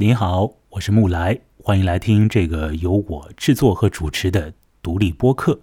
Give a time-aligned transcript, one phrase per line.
[0.00, 5.60] 您好，我是木来，欢迎来听这个由我制作和主持的独立播客。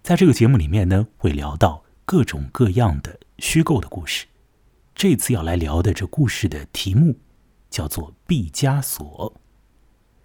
[0.00, 4.26] 在这个节目里面呢，会聊到各种各样的虚构的故事。
[4.94, 7.16] 这次要来聊的这故事的题目
[7.68, 9.34] 叫做毕加索。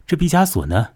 [0.05, 0.89] 这毕加索呢，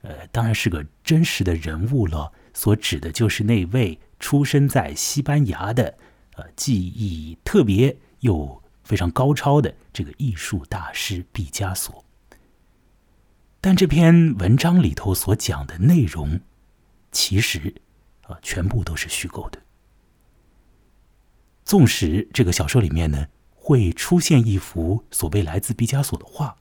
[0.00, 5.96] 呃，当然是个真实的人物了，所指的就是那位出生在西班牙的，
[6.34, 8.60] 呃，技艺特别又。
[8.84, 12.04] 非常高超的这个艺术大师毕加索，
[13.60, 16.40] 但这篇文章里头所讲的内容，
[17.12, 17.74] 其实
[18.22, 19.62] 啊全部都是虚构的。
[21.64, 26.56] 纵使这个小说里面呢会出现一幅所谓来自毕加索的画，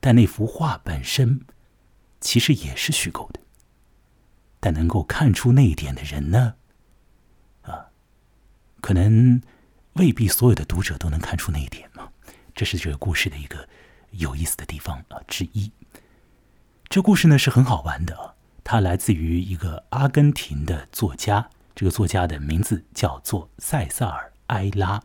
[0.00, 1.40] 但那幅画本身
[2.20, 3.40] 其实也是虚构的。
[4.60, 6.54] 但能够看出那一点的人呢，
[7.62, 7.90] 啊，
[8.80, 9.40] 可能。
[9.98, 12.08] 未必所有的读者都能看出那一点嘛，
[12.54, 13.68] 这是这个故事的一个
[14.12, 15.70] 有意思的地方啊之一。
[16.88, 25.02] 这故事呢是很好玩的啊，它来自于一个阿根廷的作家，这个作家的名字叫做塞萨尔·埃拉。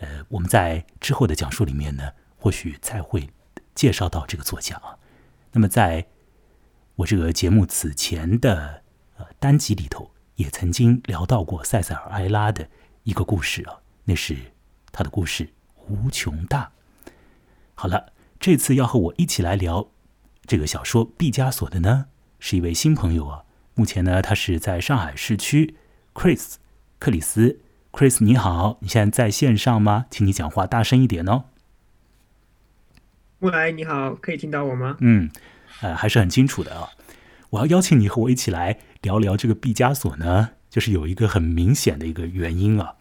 [0.00, 3.30] 呃，我们在之后的讲述里面呢，或许才会
[3.74, 4.98] 介绍到这个作家啊。
[5.52, 6.04] 那么，在
[6.96, 8.82] 我这个节目此前的
[9.16, 12.68] 呃单集里头，也曾经聊到过塞萨尔·埃拉的
[13.04, 13.81] 一个故事啊。
[14.04, 14.36] 那是
[14.90, 15.48] 他的故事
[15.88, 16.72] 无穷大。
[17.74, 19.88] 好了，这次要和我一起来聊
[20.46, 22.06] 这个小说《毕加索》的呢，
[22.38, 23.44] 是一位新朋友啊。
[23.74, 25.76] 目前呢，他是在上海市区
[26.14, 26.54] ，Chris
[26.98, 30.06] 克里斯，Chris 你好，你现在在线上吗？
[30.10, 31.44] 请你讲话大声一点哦。
[33.38, 34.96] 喂，你好，可以听到我吗？
[35.00, 35.30] 嗯，
[35.80, 36.90] 呃，还是很清楚的啊。
[37.50, 42.94] 我要邀请你和我一起来聊聊这个毕加索呢，就是有一个很明显的一个原因啊。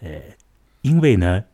[0.00, 0.20] 呃，
[0.82, 1.44] 因为呢，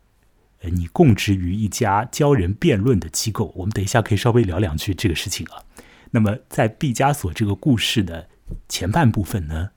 [0.61, 5.63] 呃，你供职于一家教人辩论的机构，我们等一下可以稍微聊两句这个事情啊。
[6.11, 8.29] 那么，在毕加索这个故事的
[8.69, 9.71] 前半部分呢，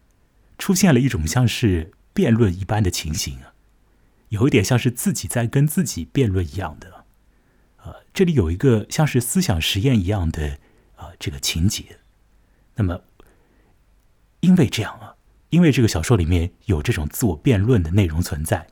[0.59, 3.55] 出现了一种像是辩论一般的情形啊，
[4.29, 7.05] 有一点像是自己在跟自己辩论一样的。
[7.85, 10.59] 呃，这里有一个像是思想实验一样的
[10.97, 11.99] 啊这个情节。
[12.77, 13.01] 那么，
[14.41, 15.08] 因为这样啊。
[15.51, 18.67] 因为这个小说里面有这种自我辩论的内容存在，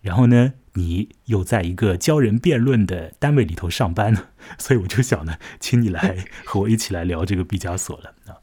[0.00, 4.28] 然后呢，你又在一个教人辩论的单位里头上班，
[4.58, 8.38] 所以我就想呢，请你来和我一起来聊这个毕加索了啊。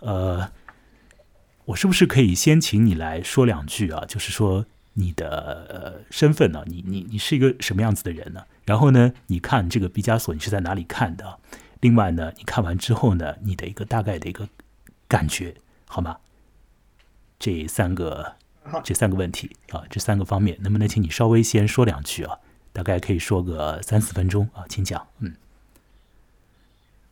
[0.00, 0.52] 呃，
[1.66, 4.04] 我是不是可以先请你来说两句啊？
[4.06, 6.62] 就是说你的呃身份呢？
[6.66, 8.44] 你你你是一个什么样子的人呢？
[8.66, 11.38] 然后呢，你看这个毕加索你是在哪里看的？
[11.80, 14.48] 另外呢，你看完之后呢，你的一个大概的一个
[15.08, 15.54] 感觉
[15.86, 16.18] 好吗？
[17.44, 18.36] 这三个，
[18.82, 22.38] 这三个问题啊，这三个方面，能不能请你稍微先说两句啊？
[22.72, 25.06] 大概可以说个三四分钟啊，请讲。
[25.20, 25.30] 嗯，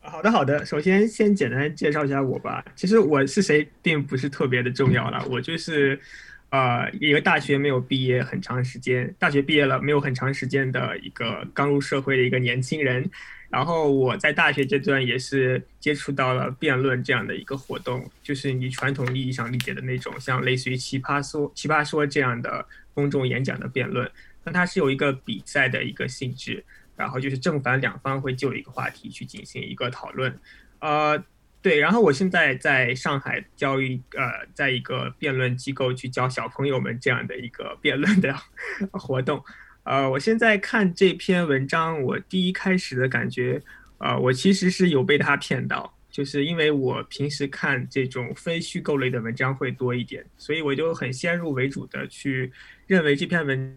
[0.01, 0.65] 好的，好的。
[0.65, 2.65] 首先，先简单介绍一下我吧。
[2.75, 5.23] 其实我是谁，并不是特别的重要了。
[5.29, 6.01] 我就是，
[6.49, 13.11] 呃，一个大学没有毕业很长时间，大学毕业了没有很长时间的一个刚入社会的一个年轻人。
[13.53, 24.11] 然后我在大学阶段也是接触到了辩论这样的一个活动，就是你传统意义上理解的那种，像类似于奇葩说、奇葩说这样的公众演讲的辩论。
[24.43, 26.65] 那它是有一个比赛的一个性质，
[26.97, 30.35] 然后就是正反两方会就一个话题去进行一个讨论。
[30.79, 31.23] 呃，
[31.61, 31.79] 对。
[31.79, 38.35] 然后我现在在上海教育，呃，在一个辩论机构去教小朋友们这样的一个辩论的
[38.93, 39.45] 活动。
[39.85, 43.61] 呃，我现在看这篇文章，我第一开始的感觉，
[43.99, 52.53] 呃，我其实是有被他骗到，就是因为我平时看这种非虚构类的文章会多一点，所以我就很先入为主的去
[52.87, 53.77] 认为这篇文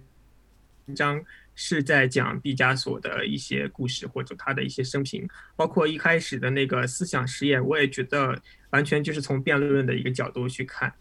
[0.96, 1.20] 章
[1.56, 8.40] 是在讲毕加索的一些故事或者他的一些生平，包括一开始的那个思想实验，我也觉得
[8.70, 10.94] 完全就是从辩论论的一个角度去看。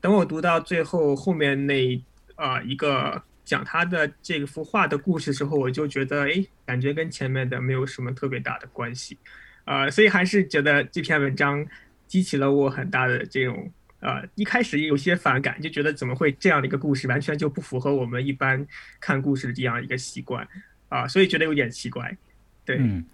[0.00, 2.02] 等我读到最后后面那
[2.34, 3.22] 啊一个。
[3.50, 9.18] 讲他的这幅画的故事时候，我就觉得，哎，感觉跟前面的没有什么特别大的关系，
[9.64, 11.66] 呃，所以还是觉得这篇文章
[12.06, 13.68] 激起了我很大的这种，
[13.98, 18.64] 呃，一开始有些反感，就觉得怎么会这样的一个故事，完全就不符合我们一般
[19.00, 20.46] 看故事的这样一个习惯，
[20.88, 22.16] 啊，所以觉得有点奇怪。
[22.64, 23.04] 对，嗯，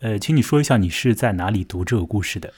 [0.00, 2.52] 呃，请你说一下你是在哪里读这个故事的？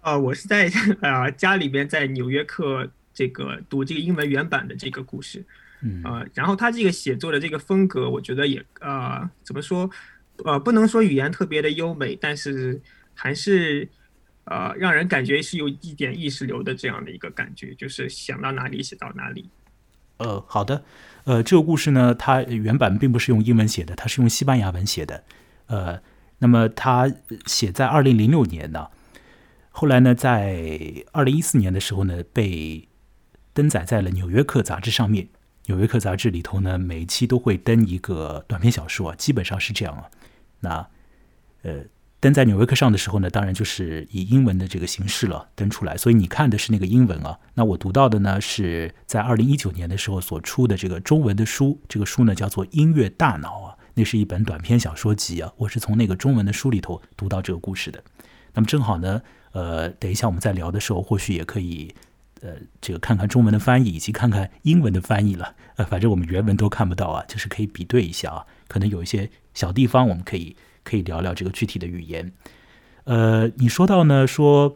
[0.00, 0.68] 啊，我是在
[1.00, 2.90] 啊家里边，在纽约客。
[3.18, 5.44] 这个读这个英文原版的这个故事，
[5.82, 9.90] 嗯呃，然后他这个写作的这个风格，我觉得也呃怎么说，
[10.44, 12.80] 呃不能说语言特别的优美，但是
[13.14, 13.88] 还是
[14.44, 19.50] 呃让人感觉是有一点意识流的这样的一个感觉，就是想到哪里写到哪里。
[20.18, 20.84] 呃，好的，
[21.24, 25.24] 呃，这个故事呢，它原版并不是用英文写的，它是用西班牙文写的。
[25.66, 26.00] 呃，
[26.38, 27.12] 那么它
[27.46, 28.86] 写在二零零六年呢，
[29.70, 32.88] 后来呢，在二零一四年的时候呢，被
[33.58, 35.24] 登载在了《纽约客》杂志上面。
[35.64, 40.04] 《纽约客》杂志里头呢，每一期都会登一个短篇小说啊，基本上是这样啊。
[40.60, 40.88] 那
[41.62, 41.82] 呃。
[42.20, 47.38] 登在《纽约客》上的时候呢，当然就是以英文的这个形式了登出来，所以你看的是那个英文啊。
[47.54, 55.52] 那我读到的呢，是在二零一九年的时候所出的这个中文的书，这个书呢叫做《音乐大脑》啊，那是一本短篇小说集啊。
[55.58, 58.02] 我是从那个中文的书里头读到这个故事的。
[58.52, 59.22] 那么正好呢，
[59.52, 61.94] 呃，等一下我们在聊的时候，或许也可以
[62.42, 65.54] 呃，这个看看中文的翻译，以及看看英文的翻译了。
[65.76, 70.56] 呃，反正我们原文都看不到啊，就是可以比对一下啊，可能有一些小地方我们可以。
[70.84, 72.32] 可以聊聊这个具体的语言，
[73.04, 74.74] 呃，你说到呢，说，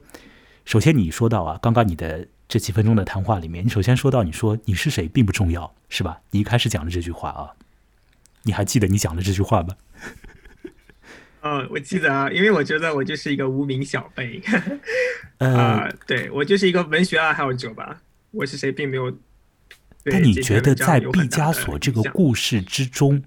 [0.67, 6.21] 首先你说到啊，刚刚你的这几分钟的谈话里面，你首先说到你说你是谁并不重要，是吧？
[6.33, 7.57] 你一开始讲的这句话啊，
[8.43, 9.75] 你还记得你讲的这句话吗？
[11.43, 14.41] 哦，我记得啊，因为我觉得我就是一个无名小辈，
[15.39, 18.01] 啊，对我就是一个文学爱好者吧，
[18.31, 19.13] 我是谁并没有。
[20.05, 23.23] 但你觉得在毕加索这个故事之中，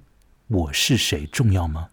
[0.48, 1.88] 我是谁重要吗？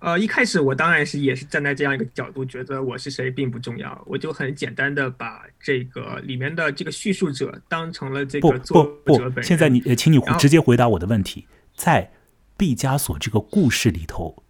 [0.00, 9.44] 呃，一开始我当然是也是站在这样一个角度，觉得我是谁并不重要，我就很简单的把这个里面的这个叙述者当成了这个作者本人。
[9.44, 12.10] 现在你，请你直接回答我的问题，在
[12.62, 14.44] 毕加索这个故事里头，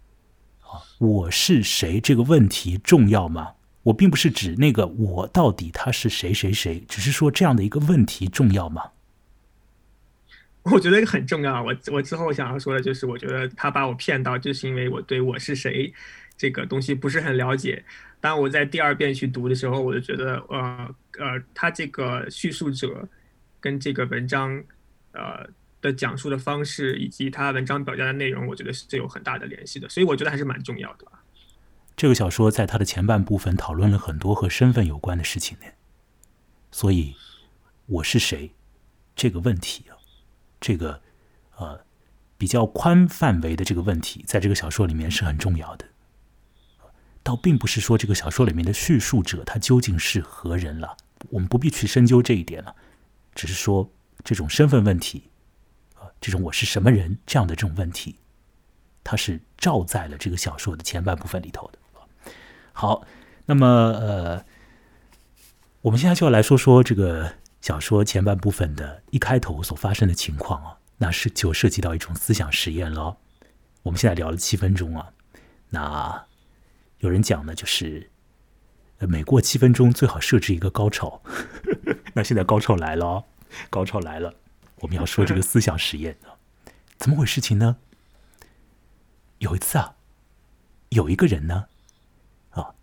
[0.59, 3.53] 啊，我是谁这个问题重要吗？
[3.81, 8.91] 我并不是指那个我到底他是谁谁谁，只是说这样的一个问题重要吗？
[10.61, 11.63] 我觉得很重要。
[11.63, 15.91] 我我之后想要说的就是，我觉得他把我骗到，就是因为我对我是谁
[16.37, 17.83] 这个东西不是很了解。
[18.21, 23.09] 当我在第二遍去读的时候，我就觉得，呃呃，他这个叙述者
[23.59, 24.63] 跟这个文章
[25.13, 25.49] 呃
[25.83, 29.87] 的讲述的方式，以及他文章表达的内容，我觉得是有很大的联系的。
[29.87, 31.05] 所以我觉得还是蛮重要的。
[31.95, 35.65] 这个小说在它的前半部分讨论了很多和身份有关的事情呢。
[36.71, 37.15] 所以
[37.85, 38.51] 我是谁
[39.15, 39.93] 这个问题啊。
[40.59, 41.01] 这个，
[41.57, 41.85] 呃，
[42.37, 45.85] 比较宽范围的这个问题，在这个小说里面是很重要的。
[47.21, 50.97] 倒并不是说这个小说里面的叙述者他究竟是何人了，
[51.29, 52.75] 我们不必去深究这一点了。
[53.35, 53.91] 只是说
[54.23, 55.29] 这种身份问题，
[56.23, 58.15] 这种我是什么人这样的这种问题，
[59.03, 61.77] 它是照在了这个小说的前半部分里头的。
[62.71, 63.05] 好，
[63.45, 64.45] 那么呃，
[65.81, 67.33] 我们现在就要来说说这个。
[67.63, 73.15] 小说前半部分的一开头所发生的情况啊，那是就涉及到一种思想实验了。
[73.83, 75.13] 我们现在聊了七分钟啊，
[75.69, 76.25] 那
[76.97, 78.11] 有人讲呢，就是
[78.99, 81.21] 每过七分钟最好设置一个高潮。
[82.13, 83.23] 那现在高潮来了，
[83.69, 84.33] 高潮来了，
[84.83, 86.27] 我们要说这个思想实验呢，
[86.97, 87.77] 怎么回事情呢？
[89.39, 89.95] 有一次啊，
[90.89, 91.67] 有一个人呢，
[92.51, 92.75] 啊，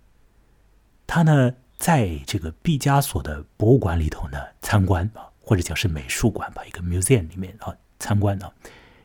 [1.07, 1.55] 他呢。
[1.81, 8.53] 在这个毕加索的博物馆里头呢，参观啊，或者讲是美术馆吧，一个 museum 里面啊参观啊，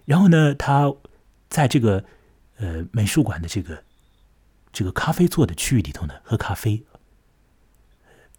[0.04, 0.94] 然后呢，他
[1.48, 2.04] 在这个
[2.58, 3.82] 呃美术馆的这个
[4.74, 6.86] 这个咖啡座的区域里头呢喝咖啡。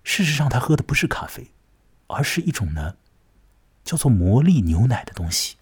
[0.04, 1.50] 事实上，他喝的不是咖啡，
[2.08, 2.96] 而是一种呢
[3.86, 5.56] 叫做魔力牛奶的东西。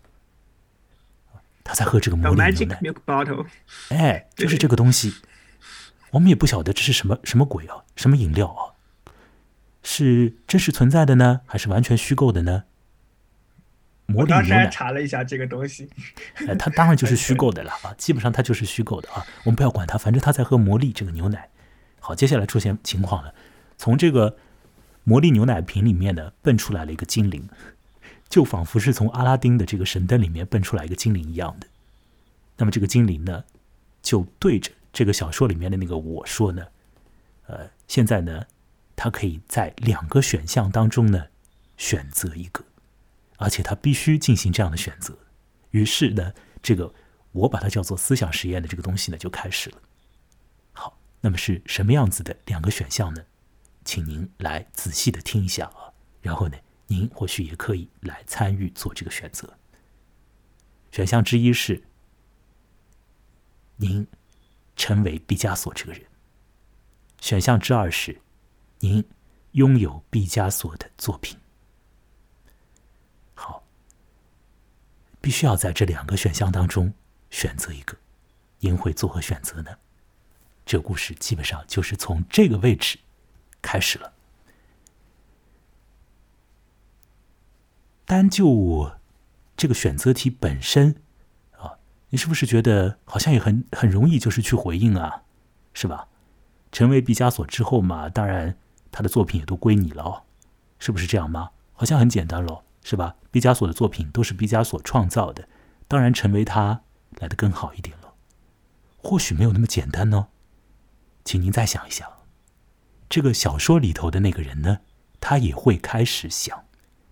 [1.62, 2.80] 他在喝这个魔力牛奶。
[3.90, 5.14] 哎，就是这个东西。
[6.10, 8.74] 我们也不晓得这是什么什么鬼啊，什么饮料啊？
[9.82, 12.64] 是真实存在的呢，还是完全虚构的呢？
[14.06, 14.68] 魔力牛奶。
[14.68, 15.90] 查了一下这个东西，
[16.46, 19.26] 哎，它当然就是虚 构的了啊，基本上它就是虚构的啊。
[19.44, 21.50] 我们不要管它，反正他在喝魔力这个牛奶。
[22.00, 23.34] 好，接下来出现情况了，
[23.76, 24.36] 从这个
[25.02, 27.48] 魔力牛奶瓶里面呢，蹦出来了一个精灵，
[28.28, 31.66] 就仿佛是从阿拉丁的这个神灯里面蹦出来一个精灵一样的。
[32.56, 33.44] 那么这个精灵呢，
[34.02, 34.70] 就对着。
[34.92, 36.68] 这个小说里面的那个我说呢，
[37.46, 38.46] 呃，现在呢，
[38.94, 41.26] 他可以在两个选项当中呢
[41.76, 42.64] 选择一个，
[43.38, 45.18] 而且他必须进行这样的选择。
[45.72, 46.94] 于是呢，这个
[47.32, 49.78] 我把它叫做思想实验的这个东西呢就开始了。
[50.72, 53.24] 好，那么是什么样子的两个选项呢？
[53.84, 55.90] 请您来仔细的听一下啊，
[56.22, 56.56] 然后呢，
[56.94, 59.52] 您或许也可以来参与做这个选择。
[60.92, 61.82] 选项之一是
[63.76, 64.06] 您。
[64.76, 66.02] 成为毕加索这个人。
[67.20, 68.20] 选项之二是，
[68.80, 69.04] 您
[69.52, 71.38] 拥有毕加索的作品。
[73.34, 73.64] 好，
[75.20, 76.92] 必须要在这两个选项当中
[77.30, 77.96] 选择一个，
[78.58, 79.78] 您会作何选择呢？
[80.66, 82.98] 这故事基本上就是从这个位置
[83.62, 84.12] 开始了。
[88.14, 88.92] 单就
[89.56, 91.02] 这个选择题本身
[91.58, 91.78] 啊，
[92.10, 95.22] 你是不是觉得好像也很很容易，就是去回应啊，
[95.72, 96.06] 是吧？
[96.70, 98.56] 成为毕加索之后嘛，当然
[98.92, 100.22] 他的作品也都归你了，
[100.78, 101.50] 是不是这样吗？
[101.72, 103.16] 好像很简单喽，是吧？
[103.32, 105.48] 毕加索的作品都是毕加索创造的，
[105.88, 106.82] 当然成为他
[107.18, 108.14] 来的更好一点了。
[108.98, 110.28] 或许没有那么简单呢，
[111.24, 112.08] 请您再想一想，
[113.08, 114.78] 这个小说里头的那个人呢，
[115.18, 116.64] 他也会开始想。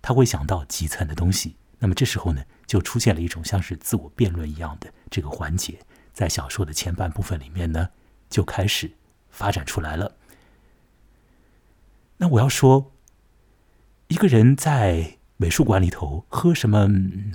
[0.03, 5.79] 他会想到基层的东西，那么这时候呢，就出现了一种像是自我辩论一样的这个环节，
[6.13, 7.91] 在小说的前半部分里面呢，
[8.29, 8.91] 就开始
[9.31, 10.17] 发展出来了。
[12.17, 12.93] 那我要说，
[14.09, 16.89] 一个人在美术馆里头喝什么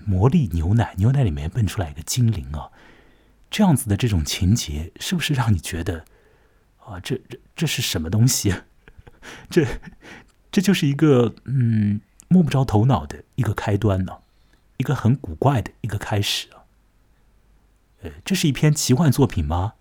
[0.06, 2.70] 魔力牛奶，牛奶里面蹦出来一个精灵啊，
[3.50, 6.04] 这样子的这种情节，是不是让你觉得
[6.86, 8.54] 啊，这这这是什么东西？
[9.50, 9.66] 这
[10.52, 12.02] 这就是一个嗯。
[12.28, 14.20] 摸不着头脑的一个开端呢，
[14.78, 16.66] 一个很古怪的一个开始啊。
[18.02, 19.74] 呃，这是一篇奇幻作品吗？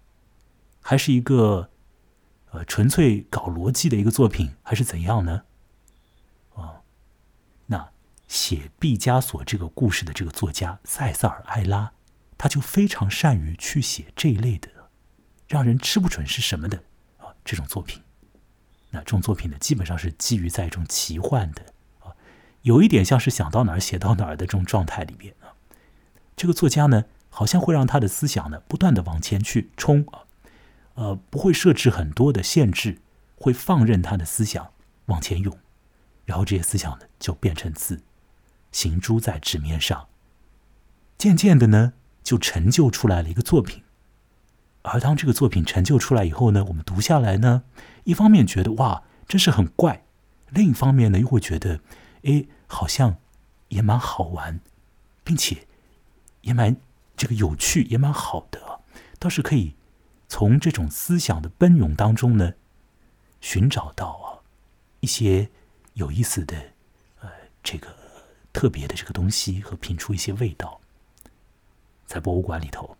[0.81, 1.71] 还是一个
[2.51, 5.43] 呃纯粹搞逻辑的一个作品，还是怎样呢？
[6.55, 6.83] 啊，
[7.67, 7.91] 那
[8.29, 11.93] 写毕加索这个故事的这个作家塞萨尔埃拉，
[12.39, 14.71] 他就非常善于去写这一类的，
[15.49, 16.85] 让人吃不准是什么的
[17.19, 18.03] 啊这种作品。
[18.91, 21.75] 那这种作品呢，基本上是基于在一种奇幻的。
[22.67, 25.55] 有一点像是想到哪儿写到哪儿的这种状态里面啊，
[26.35, 30.27] 这个作家呢，好像会让他的思想呢不断的往前去冲啊，
[30.95, 32.99] 呃，不会设置很多的限制，
[33.37, 34.73] 会放任他的思想
[35.05, 35.57] 往前涌，
[36.25, 38.03] 然后这些思想呢就变成字，
[38.73, 40.09] 行诸在纸面上，
[41.17, 41.93] 渐渐的呢
[42.25, 43.85] 就成就出来了一个作品，
[44.83, 47.63] 而当这个作品成就出来以后呢，我们读下来呢，
[48.03, 50.03] 一方面觉得哇，真是很怪，
[50.51, 51.79] 另一方面呢又会觉得，
[52.25, 52.45] 哎。
[52.67, 53.19] 好像
[53.69, 54.61] 也蛮好玩，
[55.25, 55.67] 并且
[56.43, 56.77] 也蛮
[57.17, 58.81] 这个有趣，也蛮好的，
[59.19, 59.75] 倒是可以
[60.29, 62.55] 从这种思想的奔涌当中呢，
[63.41, 64.27] 寻找到啊
[65.01, 65.51] 一些
[65.95, 66.75] 有意思的
[67.21, 67.31] 呃
[67.63, 67.95] 这个
[68.53, 70.81] 特别的这个东西和品出一些味道。
[72.07, 72.97] 在博物馆里头，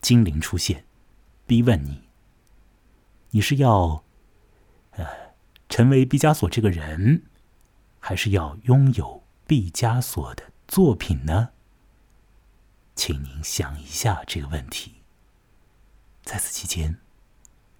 [0.00, 0.84] 精灵出现，
[1.46, 2.02] 逼问你：
[3.30, 4.02] 你是要
[4.92, 5.06] 呃
[5.68, 7.22] 成为毕加索这个人？
[8.00, 11.50] 还是要拥有毕加索的作品呢？
[12.94, 14.94] 请您想一下这个问题。
[16.22, 16.96] 在此期间，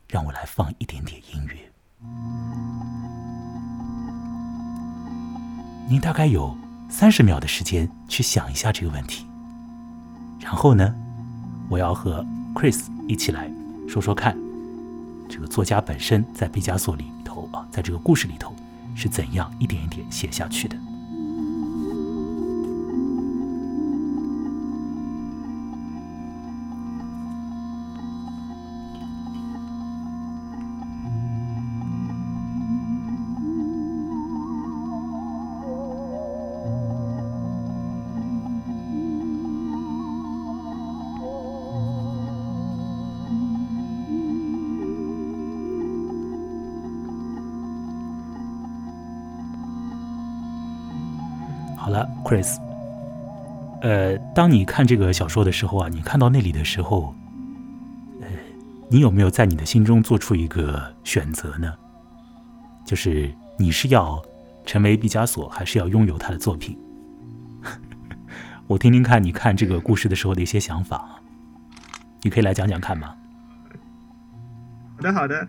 [0.08, 1.72] 让我来放一点点音乐。
[5.88, 6.56] 您大概有
[6.88, 9.26] 三十秒的时间去想一下这个问题。
[10.40, 10.94] 然后呢，
[11.68, 13.50] 我要和 Chris 一起来
[13.88, 14.37] 说说看，
[15.28, 18.54] 这个作家本身在毕加索里头啊，在这个故事里头。
[18.99, 20.88] 是怎样一点一点写下去的？
[52.28, 52.58] ，Chris，
[53.80, 57.14] 呃，当你看这个小说的时候啊，你看到那里的时候，
[58.20, 58.26] 呃，
[58.90, 61.73] 你有没有在你的心中做出一个选择呢？
[62.85, 64.23] 就是你是要
[64.66, 66.78] 成为毕加索，还是要拥有他的作品？
[68.68, 71.20] 我听听看你看这个故事的时候的一些想法，
[72.20, 73.14] 你可以来讲讲看吗？
[74.97, 75.49] 好的，好的，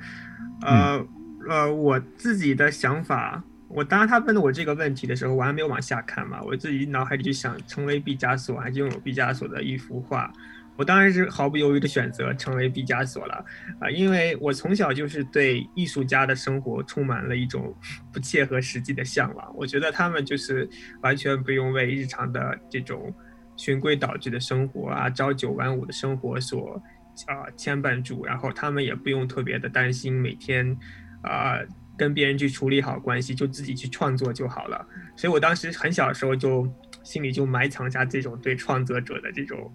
[0.62, 1.05] 呃
[1.50, 3.43] 呃，我自己的想法。
[3.69, 10.33] 我当他问我这个问题的时候，我还没有往下看嘛，我自己脑海里就想成为毕加索，还是拥有毕加索的一幅画，
[10.75, 13.45] 我当然是毫不犹豫的选择成为毕加索了
[13.79, 17.71] 啊，因为我从小就是对艺术家的生活充满了一种
[18.11, 20.67] 不切合实际的向往，我觉得他们就是
[21.01, 23.13] 完全不用为日常的这种
[23.55, 26.81] 循规蹈矩的生活啊，朝九晚五的生活所
[27.27, 30.75] 啊牵绊住，然后他们也不用特别的担心每天
[31.21, 31.59] 啊。
[32.00, 34.88] 跟别人去处理好关系，就自己去创作就好了。
[35.18, 36.65] 所以我当时很小的时候就
[37.03, 39.70] 心里就埋藏下这种对创作者的这种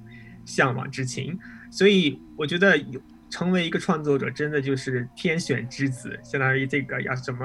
[0.47, 1.39] 向往之情。
[1.71, 7.45] 所以我觉得有成为一个创作者，真的就是天选之子，相当于这个要什么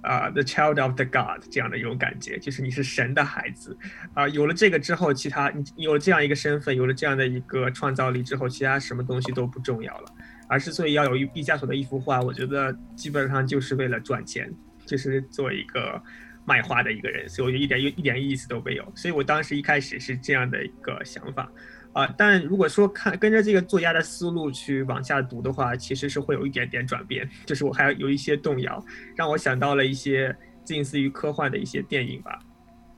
[0.00, 3.76] 啊，the child of the god 这样的一种感觉，就是你是神的孩子
[4.14, 4.26] 啊。
[4.28, 10.12] 有了这个之后，其他你有了这样一个身份，有了这样的一个创造力之后，其他什么东西都不重要了。
[10.48, 14.52] 而是所以要有毕加索的一幅画，我觉得基本上就是为了赚钱，
[14.86, 16.02] 就是做一个
[16.44, 18.92] 卖画的一个人，所以我就一点一点意思都没有。
[18.96, 21.48] 所以我当时一开始是这样的一个想法。
[21.94, 28.84] 啊，但如果说看跟着这个作家的思路去往下读的话，其实是会有一点点转变，就是我还有一些动摇，
[29.16, 32.38] 让我想到了一些近似于科幻的一些电影吧。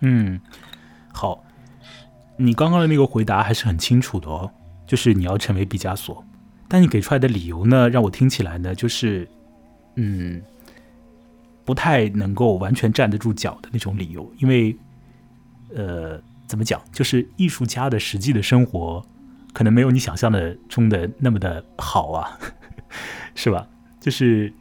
[0.01, 0.39] 嗯，
[1.15, 1.43] 好，
[2.37, 4.51] 你刚刚的那个回答还是很清楚的哦，
[4.87, 6.23] 就是你要成为毕加索，
[6.71, 9.29] 但你给出来的理由呢，让我听起来呢，就是
[9.97, 10.41] 嗯，
[11.67, 14.75] 不太能够完全站得住脚的那种理由，因为
[15.75, 16.19] 呃。
[16.51, 16.83] 怎么讲？
[16.93, 19.01] 就是艺术家的实际的生活，
[19.53, 22.37] 可能没有你想象的中的那么的好啊，
[23.37, 23.65] 是吧？
[24.01, 24.53] 就是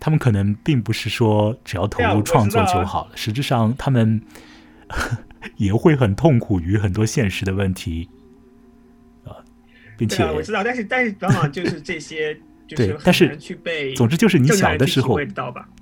[0.00, 4.20] 他们可能并不是说只要投入创作就好了，实质上他们
[5.58, 8.21] 也会很痛苦于很多现实的问题啊，
[9.96, 12.36] 并且我知道，但是但是往往就是这些，
[12.68, 15.18] 对，但是去被，总之就是你小的时候，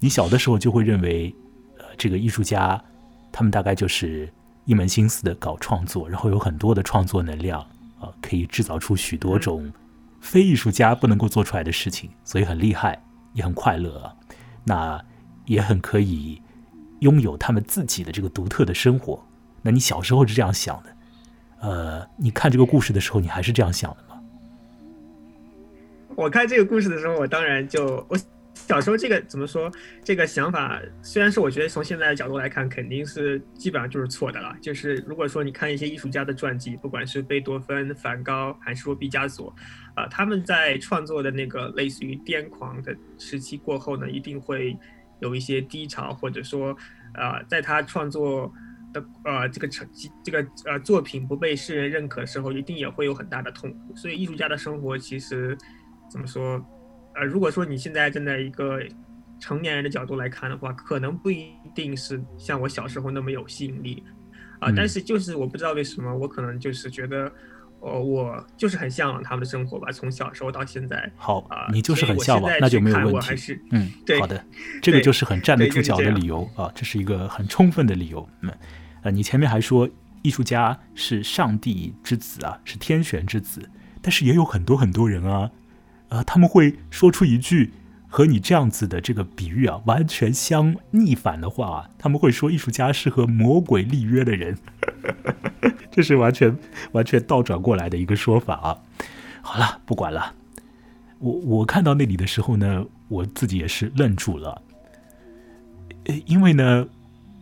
[0.00, 1.34] 你小的时候就会认为，
[1.78, 2.82] 呃，这个艺术家
[3.30, 4.28] 他们大概就是。
[4.66, 7.60] 一门心思的搞创作，然后有很多的创作能量
[7.98, 9.72] 啊，可以制造出许多种
[10.20, 13.02] 非艺术家不能够做出来的事情，所以很厉害，
[13.32, 14.14] 也很快乐啊。
[14.62, 15.02] 那
[15.46, 16.40] 也很可以
[17.00, 19.20] 拥有他们自己的这个独特的生活。
[19.62, 20.94] 那你小时候是这样想的？
[21.60, 24.20] 呃，你看这个故事的时候，你还是这样想的吗？
[26.16, 28.18] 我看这个故事的时候，我当然就我。
[28.52, 29.72] 小时候这个怎么说？
[30.04, 34.54] 这个想法虽然是我觉得从现在的角度来看，肯定是基本上就是错的了。
[34.60, 39.52] 就是如果说你看一些艺术家的传记，不管是贝多芬、梵高还是说毕加索，
[39.94, 44.76] 啊，他们在创作的那个类似于癫狂的时期过后呢，一定会
[45.20, 46.76] 有一些低潮，或者说，
[47.14, 48.52] 呃，在他创作
[48.92, 53.96] 的呃这个成绩这个呃作品不被世人认可的时候，一定也会有很大的痛苦。
[53.96, 55.56] 所以艺术家的生活其实
[56.10, 56.64] 怎么说？
[57.16, 58.80] 呃，如果说你现在站在一个
[59.40, 64.04] 成年人的角度来看的话，可能不一定是像我小时候那么有吸引力，
[64.60, 67.32] 啊，但是就是我不知道为什么，我可能就是觉得，
[67.80, 71.10] 呃，我就是很向往他们的生活吧，从小时候到现在。
[71.16, 73.58] 好，你就是很向往，那就没有问题。
[73.72, 74.44] 嗯，对好的，
[74.80, 78.28] 这个就是很站得住脚的理由啊，这是一个很充分的理由。
[78.42, 78.52] 嗯，
[79.02, 79.88] 呃，你前面还说
[80.22, 83.70] 艺术家是上帝之子啊，是天选之子，
[84.02, 85.50] 但是也有很多很多人啊。
[86.08, 87.72] 啊，他们会说出一句
[88.08, 94.58] 和你这样子的这个比喻啊完全相逆反的话啊，他们会说艺术家是和魔鬼立约的人，
[95.90, 96.58] 这是完全
[96.90, 98.78] 完全倒转过来的一个说法啊。
[99.40, 100.34] 好了，不管了，
[101.20, 104.60] 我我看到那里的时候呢，我自己也是愣住了，
[106.26, 106.88] 因为呢，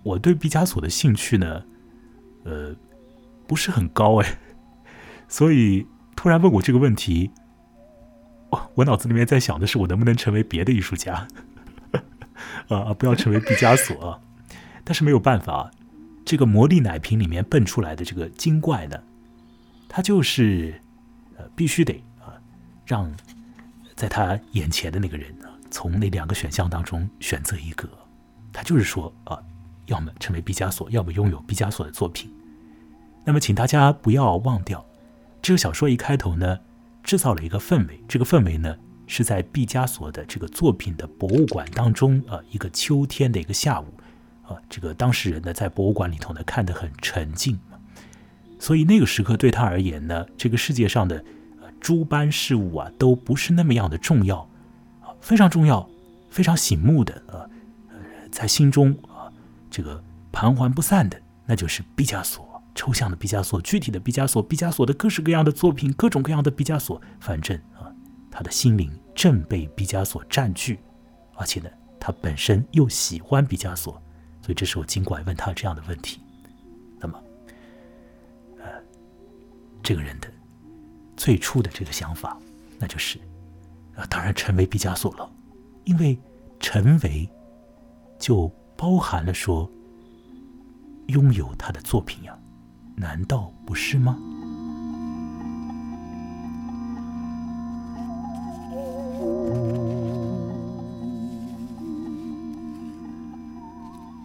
[0.09, 1.63] 我对毕加索的兴趣呢，
[2.45, 2.75] 呃，
[3.47, 4.39] 不是很高哎，
[5.29, 7.31] 所以突然问我这个问题。
[8.51, 11.29] 我我脑子里面在想的是，我能不能成为别的艺术家，
[12.69, 14.19] 啊，不要成为毕加索。
[14.83, 15.71] 但是没有办法，
[16.25, 18.99] 这个魔力奶瓶里面蹦出来的这个精怪呢，
[19.87, 20.81] 他就是
[21.37, 22.33] 呃，必须得啊，
[22.87, 23.15] 让
[23.95, 27.87] 在他眼前的那个人呢，从那两个选项当中选择一个。
[28.51, 29.39] 他就是说啊，
[29.89, 32.33] 要么成为毕加索，要么拥有毕加索的作品。
[33.25, 34.87] 那么，请大家不要忘掉，
[35.43, 36.61] 这个小说一开头呢。
[37.05, 43.87] 制造了一个氛围，这个氛围呢是在毕加索的这个作品的博物馆当中啊，一个秋天的一个下午
[44.43, 47.59] 啊，这个当事人呢在博物馆里头呢看得很沉静，
[48.59, 51.25] 所以那个时刻对他而言呢，这个世界上的
[51.63, 54.47] 呃诸般事物啊都不是那么样的重要
[55.01, 55.89] 啊，非常重要，
[56.29, 57.49] 非常醒目的啊，
[58.31, 58.95] 在心中
[59.71, 60.03] 这个
[60.33, 62.47] 盘桓不散的，那就是毕加索。
[62.75, 67.93] 抽象的毕加索，具体的毕加索，毕加索的各式各样的作品，各种各样的毕加索，反正啊，
[68.31, 70.79] 他的心灵正被毕加索占据，
[71.35, 74.01] 而且呢，他本身又喜欢毕加索，
[74.41, 76.21] 所以这时候尽管问他这样的问题，
[77.01, 77.21] 那么，
[78.61, 78.67] 呃，
[79.83, 80.29] 这个人的
[81.17, 82.39] 最初的这个想法，
[82.79, 83.19] 那就是
[83.97, 85.29] 啊，当然成为毕加索了，
[85.83, 86.17] 因为
[86.61, 87.29] 成为
[88.21, 88.49] 就
[88.79, 89.69] 包含了说
[91.09, 92.39] 拥有他的作品呀。
[92.95, 94.17] 难道不是吗？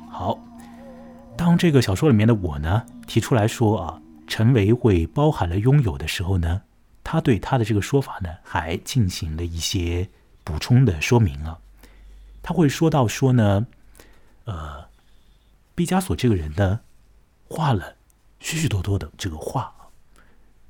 [0.07, 0.39] 好，
[1.35, 6.61] 当这个小说里面的我呢提出来说啊，成为会包含了拥有的时候呢，
[7.03, 10.07] 他对他的这个说法呢还进行了一些
[10.43, 11.57] 补充的说明啊。
[12.43, 13.65] 他会说到说呢，
[14.45, 14.89] 呃，
[15.75, 16.81] 毕加索这个人呢
[17.49, 17.95] 画了。
[18.39, 19.73] 许许多多的这个画，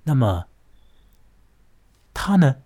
[0.04, 0.46] 那么
[2.14, 2.58] 他呢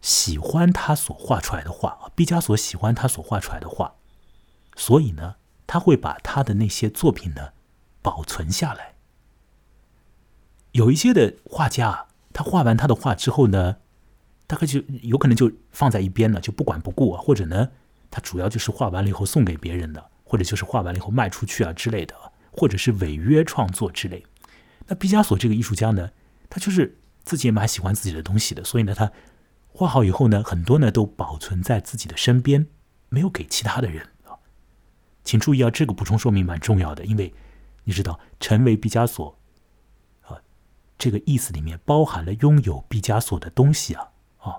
[0.00, 3.94] 喜欢他所画出来的画啊，毕加索喜欢他所画出来的画，
[4.74, 5.36] 所以呢
[5.68, 7.52] 他会把他的那些作品呢
[8.02, 8.96] 保存下来。
[10.72, 13.76] 有一些的画家，他画完他的画之后呢，
[14.48, 17.70] 大概就有可能就放在一边了，就不管不顾啊，或者呢，
[18.10, 22.14] 他主要就是画完了以后送给别人的，或者就是画完了以后卖出去啊之类的，
[22.52, 24.24] 或者是违约创作之类。
[24.86, 26.10] 那毕加索这个艺术家呢，
[26.50, 29.10] 他就是自己也蛮喜欢自己的东西的，所以呢，他
[29.68, 32.66] 画好以后呢，很多呢都保存在自己的身边，
[33.08, 34.36] 没有给其他的人啊。
[35.24, 37.32] 请注意啊，这个补充说明蛮重要的，因为
[37.84, 39.38] 你知道，成为毕加索
[40.22, 40.40] 啊。
[40.98, 44.56] 这个意思里面包含了拥有毕加索的东西啊，啊，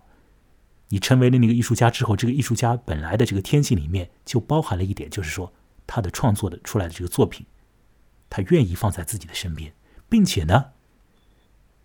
[0.90, 5.52] 你成为了那个艺术家之后，这个艺术家本来的这个天性里面就包含了一点，就是说
[5.92, 7.48] 他的创作的出来的这个作品，
[8.30, 9.74] 他愿意放在自己的身边，
[10.08, 10.74] 并且呢，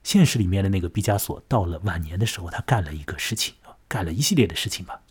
[0.02, 5.02] 现实里面的那个毕加索到了晚年的时候，他干了一个事情啊，干了一系列的事情吧，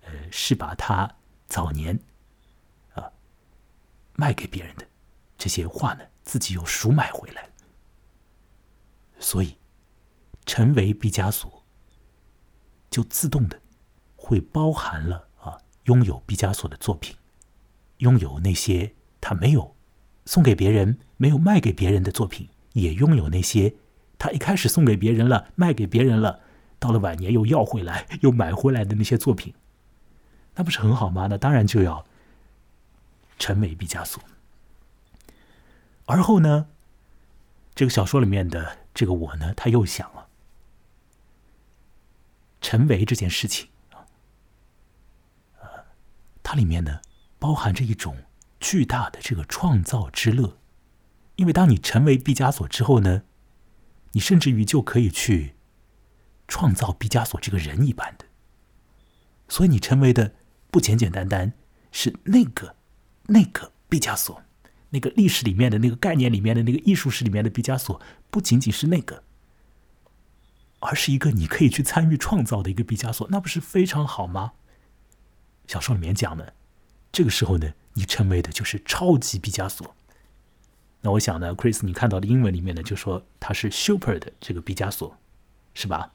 [0.00, 1.08] 呃，是把他
[1.46, 2.00] 早年
[2.94, 3.12] 啊
[4.14, 4.84] 卖给别人的
[5.38, 7.48] 这些画呢，自己又赎买回来。
[9.20, 9.56] 所以，
[10.44, 11.64] 成为毕加索，
[12.90, 13.62] 就自动的
[14.16, 17.16] 会包含了啊，拥有毕加索的作品，
[17.98, 19.74] 拥有那些他没有
[20.26, 23.74] 送给别人、没有卖给别人的作品，也拥有那些
[24.18, 26.40] 他一开始送给别人了、卖给别人了，
[26.78, 29.54] 到了晚年又要回来、又买回来的那些作品，
[30.54, 31.26] 那不是很好吗？
[31.28, 32.04] 那当然就要
[33.38, 34.22] 成为毕加索。
[36.06, 36.66] 而后呢，
[37.74, 38.78] 这个小说里面的。
[38.94, 40.28] 这个我呢，他又想了，
[42.60, 44.06] 成为这件事情啊，
[45.60, 45.68] 呃，
[46.44, 47.00] 它里面呢
[47.44, 48.16] 包含着一种
[48.58, 50.56] 巨大的这个创造之乐，
[51.36, 53.24] 因为当你成为毕加索之后呢，
[54.12, 55.54] 你甚至于就可以去
[56.48, 58.24] 创造毕加索这个人一般的，
[59.46, 60.34] 所以你成为的
[60.70, 61.52] 不简简单单
[61.92, 62.76] 是那个
[63.24, 64.42] 那个毕加索。
[64.88, 69.22] 那个历史里面的那个概念里面的那个艺术史里面的毕加索，不仅仅是那个，
[70.78, 74.52] 而是一个你可以去参与创造的一个毕加索，那不是非常好吗？
[75.66, 76.54] 小说里面讲的，
[77.14, 79.94] 这个时候呢，你成为的就是超级毕加索。
[81.00, 85.16] 那我想呢，Chris，你看到的英文里面呢，就说他是 super 的这个毕加索，
[85.74, 86.12] 是吧？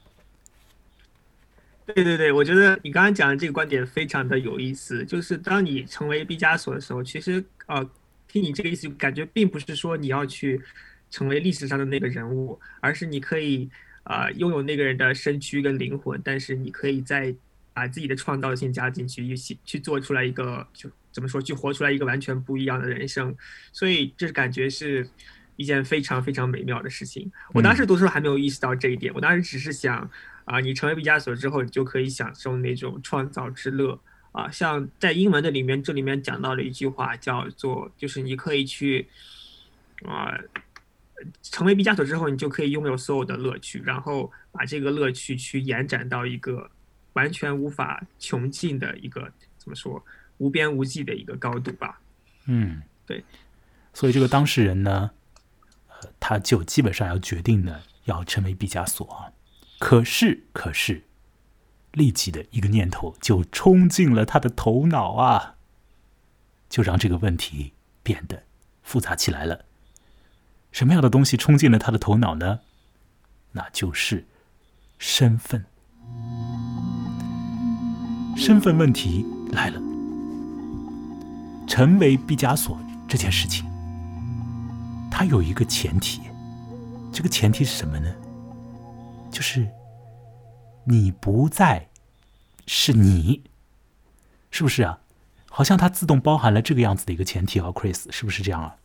[1.86, 7.90] 对对对，我觉得你刚刚讲的这个观点非常的有意思，就是当你成为毕加索的时候，其实呃。
[8.32, 10.62] 听你这个意思，感觉并不是说你要去
[11.10, 13.68] 成为历史上的那个人物，而是你可以
[14.04, 17.34] 啊拥有那个人的身躯跟灵魂，但是你可以在
[17.80, 23.34] 把自己的创造性加进去，一起去做出来一个就怎么说，去活出来一个完全不一样的人生。
[23.72, 25.08] 所以这感觉是
[25.56, 27.32] 一件非常非常美妙的事情。
[27.54, 30.10] 我当时读书还没有意识到这一点，我当时只是想
[30.44, 33.98] 啊，你成为毕加索之后，你就可以享受那种创造之乐。
[34.32, 39.08] 啊，像在英文的里面，这里面讲到了一句话，叫做就是你可以去
[40.04, 40.38] 啊，
[41.40, 46.70] 成为毕加索之后，你就可以拥有所有的乐趣，然后把这个乐趣去延展到一个
[47.14, 50.04] 完全无法穷尽的一个怎么说
[50.38, 52.00] 无边无际的一个高度吧。
[52.46, 53.24] 嗯，对。
[53.92, 55.10] 所以这个当事人呢，
[55.88, 59.32] 呃，他就基本上要决定呢，要成为毕加索啊。
[59.78, 61.04] 可是，可是。
[61.92, 65.56] 立即的一个念头就冲进了他的头脑啊，
[66.68, 67.72] 就让这个问题
[68.04, 68.44] 变得
[68.84, 69.64] 复杂起来了。
[70.70, 72.60] 什么样的东西冲进了他的头脑呢？
[73.50, 74.24] 那就是
[75.00, 75.66] 身份。
[78.36, 79.80] 身份问题来了。
[81.66, 83.64] 成为毕加索这件事情，
[85.10, 86.20] 它有一个前提，
[87.12, 88.12] 这个前提是什么呢？
[89.30, 89.68] 就是。
[90.84, 91.88] 你不再
[92.66, 93.44] 是你，
[94.50, 95.00] 是不是啊？
[95.48, 98.76] 好像它自动包含了这个样子的一个前提啊，Chris，是不是这样啊？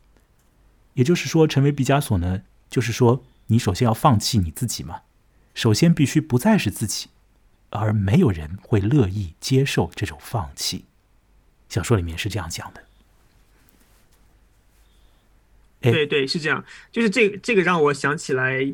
[0.94, 5.04] 也就是说，成为毕加索呢，就是说你首先要放弃你自己嘛，
[5.56, 7.08] 首先必须不再是自己，
[7.78, 10.86] 而没有人会乐意接受这种放弃。
[11.70, 12.84] 小说里面是这样讲的。
[15.82, 18.74] 对对，是这样，就是这这个让我想起来。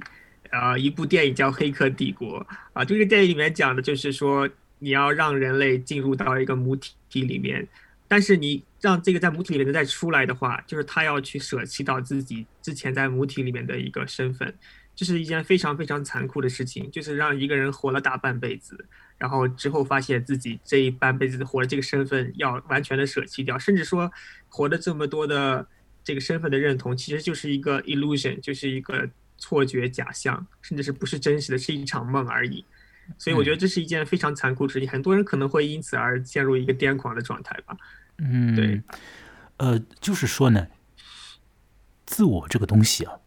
[0.49, 2.41] 啊，一部电影叫《黑客帝国》
[2.73, 7.65] 啊，这个电影里面讲的就是说，你要让人类进入到一个母体里面，
[8.05, 14.53] 但是你让这个在母体里面再出来的话，就是他要去舍弃到自己之前在母体里面的一个身份，
[14.95, 18.85] 这是一件非常非常残酷的事情，就是让一个人活了大半辈子，
[19.17, 24.11] 然后之后发现自己这一半辈子活的这个身份要完全的舍弃掉，甚至说
[24.49, 25.67] 活的这么多的
[26.03, 29.09] 这个身份的认同，其实就是一个 illusion，就是一个。
[29.43, 32.63] 错觉、假象，甚至是不是真实的，是一场梦而已。
[33.17, 37.75] 所以我觉得这是一件非常残酷的事情，很多人可能会因此而陷入一个癫狂的状态吧。
[38.19, 38.79] 嗯，对。
[39.57, 40.67] 呃，就是说呢，
[42.05, 43.17] 自我这个东西啊，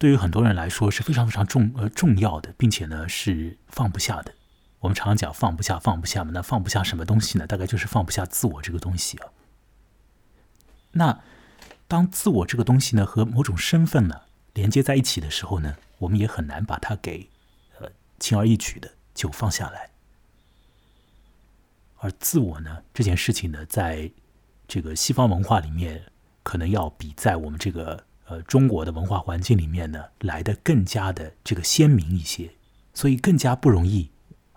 [0.00, 4.32] 对于很多人来说是非常非常重呃重要的，并且呢是放不下的。
[4.78, 7.46] 我们常常讲放不下，放不下嘛，那放不下什么东西呢？
[7.46, 9.28] 大概就是放不下自我这个东西啊。
[10.92, 11.20] 那
[11.86, 14.22] 当自我这个东西呢和某种身份呢
[14.54, 17.28] 连接在一起的时候呢，我们也很难把它给
[17.78, 19.90] 呃轻而易举的就放下来。
[21.98, 24.10] 而自我呢这件事情呢，在
[24.66, 26.04] 这个西方文化里面，
[26.42, 32.52] 可能要比在我们这个呃中国的文化环境里面呢来的更加的这个鲜明一些，
[32.94, 34.10] 所以更加不容易。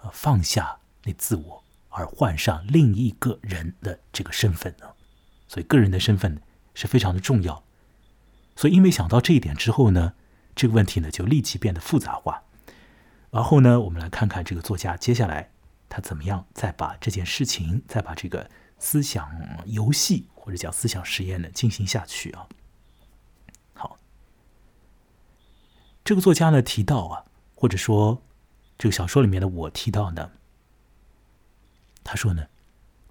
[0.04, 4.86] 呃放下那自我，而换上另一个人的这个身份呢？
[5.48, 6.42] 所以个人的身份
[6.74, 7.64] 是非常的重要。
[8.56, 10.14] 所以因为想到这一点之后呢，
[10.54, 12.44] 这个问题呢就立即变得复杂化。
[13.32, 15.50] 然后呢，我们来看看这个作家接下来
[15.88, 19.32] 他怎么样再把这件事情，再把这个思想
[19.66, 22.48] 游戏或者叫思想实验呢进行下去啊。
[23.74, 23.98] 好，
[26.04, 28.22] 这个作家呢提到啊，或者说。
[28.76, 30.32] 这个小说里面的我提到呢，
[32.04, 32.48] 他说呢，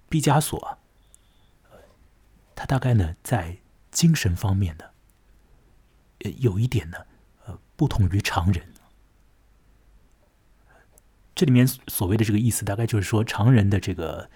[0.07, 0.77] 毕加索，
[2.53, 3.57] 他大概呢在
[3.89, 4.83] 精神方面呢，
[6.19, 6.97] 呃，有一点呢，
[7.45, 8.71] 呃，不同于常人。
[11.33, 14.29] 这里面所谓的这个意思，大概就是说，常人的这个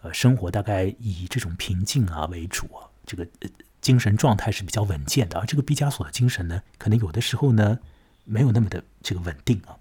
[0.00, 3.48] 呃生活大概以这种平静啊为主啊，这个呃
[3.80, 7.78] 精神状态是比较稳健的，而这个毕加索的精神呢，可能有的时候呢，
[8.24, 9.78] 没有那么的这个稳定啊。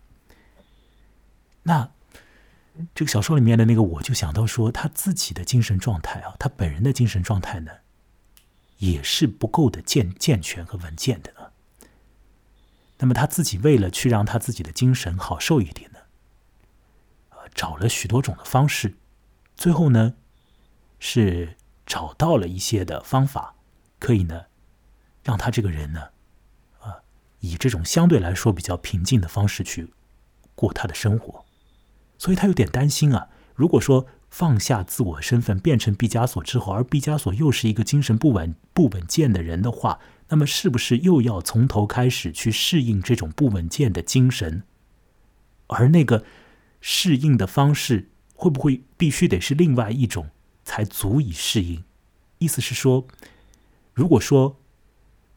[1.63, 1.91] 那
[2.95, 7.71] 这个小说里面的那个，我就想到说，他自己的精神状态啊，他本人的精神状态呢，
[8.77, 11.51] 也是不够的健健全和稳健的啊。
[12.99, 15.99] 那么他自己为了去让他自己的精神好受一点呢，
[17.31, 18.95] 呃，找了许多种的方式，
[19.55, 20.15] 最后呢，
[20.99, 23.55] 是找到了一些的方法，
[23.99, 24.45] 可以呢，
[25.23, 26.01] 让他这个人呢，
[26.79, 27.03] 啊，
[27.41, 29.93] 以这种相对来说比较平静的方式去
[30.55, 31.45] 过他的生活。
[32.17, 33.29] 所以他有点担心啊。
[33.55, 44.63] 如果说放下自我身份，变成毕加索之后，而毕加索又是一个精神不稳、不稳健的人的话，那么是不是又要从头开始去适应这种不稳健的精神？
[45.67, 46.23] 而那个
[46.79, 50.29] 适应的方式，会不会必须得是另外一种
[50.63, 51.83] 才足以适应？
[52.37, 53.07] 意思是说，
[53.99, 54.55] 如果说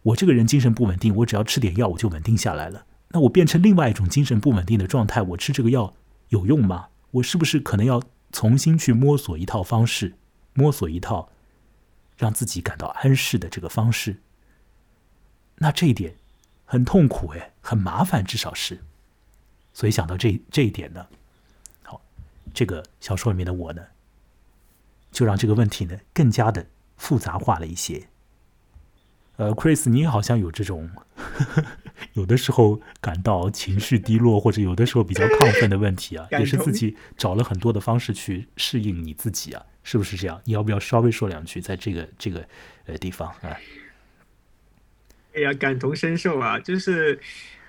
[0.02, 5.92] 我这个人精神不稳定，我只要吃点药我就稳定下来了，那我变成另外一种精神不稳定的状态，我吃这个药。
[6.28, 6.90] 有用吗？
[7.10, 10.14] 我是不是可能要重新去摸索一套方式，
[10.54, 11.28] 摸索一套
[12.16, 14.20] 让自己感到安适的这个方式？
[15.56, 16.14] 那这一点
[16.64, 18.78] 很痛苦哎，很麻烦，至少是。
[19.74, 21.04] 所以想到这这一点呢，
[21.82, 22.00] 好，
[22.54, 23.82] 这个小说里面的我呢，
[25.10, 26.64] 就让这个问题呢更加的
[26.96, 28.06] 复杂化了一些。
[29.42, 30.88] 呃，Chris，你好像有这种。
[32.12, 40.40] 有的时候感到情绪低落，或者有的时候比较亢奋的问题啊，也是自己找了很多的方式去适应你自己啊，是不是这样？
[40.44, 42.46] 你要不要稍微说两句，在这个这个
[42.86, 43.56] 呃地方啊？
[45.34, 47.18] 哎呀，感同身受啊，就是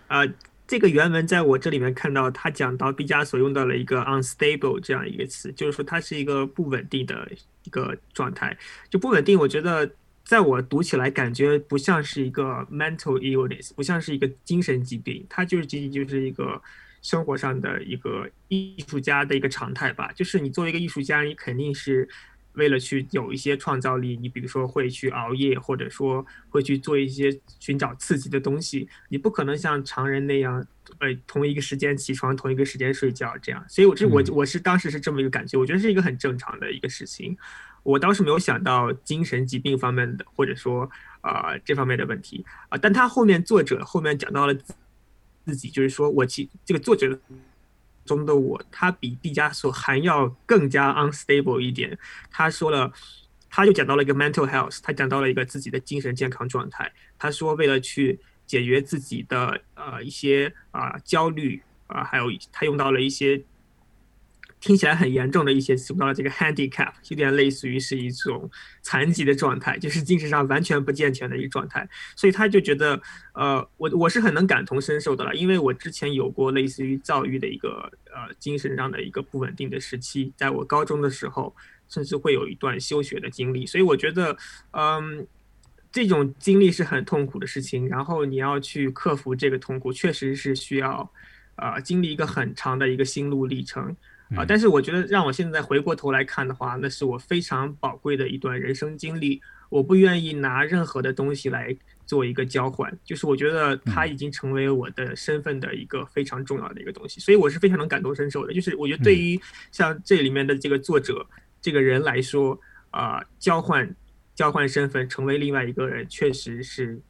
[0.07, 0.21] 啊，
[0.67, 7.31] 这个原文在我这里面看到，他讲到毕加索用到了一个 unstable 这样一个词，就是说它是一个不稳定的
[7.63, 8.55] 一个状态，
[8.91, 9.89] 就不稳定，我觉得。
[10.23, 16.61] 在我读起来，感觉不像是一个 mental illness，不像是一个精神疾病，它就是仅仅就是一个
[17.01, 20.11] 生活上的一个艺术家的一个常态吧。
[20.13, 22.07] 就是你作为一个艺术家，你肯定是
[22.53, 28.87] 为了去有一些创造力，你比如说会去熬夜，或者说会去做一些寻找刺激的东西。
[29.09, 30.65] 你不可能像常人那样，
[30.99, 33.63] 呃，同一个时间起床，同一个时间睡觉这样。
[33.67, 37.37] 所以，我这我我是当时是这么一个感觉，我觉得是一个很正常的一个事情。
[37.83, 40.89] 我倒是没有想到精神疾病方面的，或者说
[41.21, 44.53] 啊这方面的问题啊，但他后面作者后面讲到了
[45.45, 47.19] 自己，就是说我其这个作者
[48.05, 51.97] 中的我，他比毕加索还要更加 unstable 一点。
[52.31, 52.91] 他说了，
[53.49, 56.91] 他就讲到了一个 mental health，他讲到了一个自己的精神健康状态。
[57.19, 63.43] 他说为了去解决自己的呃一些啊焦虑啊，还有他用到了一些。
[64.63, 68.49] 听起来很严重的一些词，到了这个 handicap，有点类似于是一种
[68.81, 71.85] 残疾的状态，就是精神上完全不健全的一个状态。
[72.15, 73.01] 所以他就觉得，
[73.33, 81.53] 呃，我我是很能感同身受的了，因为我之前有过类似于躁郁的一个呃精神上的一个不稳定的时期，在我高中的时候，
[81.89, 83.65] 甚至会有一段休学的经历。
[83.65, 84.37] 所以我觉得，
[84.71, 85.27] 嗯，
[85.91, 91.11] 这种经历是很痛苦的事情，然后你要去克服这个痛苦，确实是需要，
[91.57, 93.93] 呃，经历一个很长的一个心路历程。
[94.35, 94.45] 啊！
[94.47, 99.41] 但是我觉得，让我现在回过头来看的话，那是我非常宝贵的一段人生经历。
[99.69, 108.53] 我不愿意拿任何的东西来做一个交换，就是我觉得它已经成为我的身份的一个非常重要的一个东西，所以我是非常能感同身受的。
[108.53, 109.39] 就是我觉得对于
[109.71, 111.25] 像这里面的这个作者
[111.59, 112.59] 这个人来说，
[112.91, 113.95] 啊，交换
[114.35, 117.01] 交换身份成为另外一个人，确实是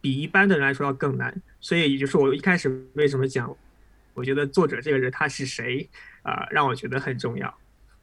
[0.00, 1.42] 比一般的人来说要更难。
[1.60, 3.54] 所以也就是我一开始为什么讲，
[4.14, 5.86] 我觉得作者这个人他是谁
[6.28, 7.54] 啊，让我觉得很重要。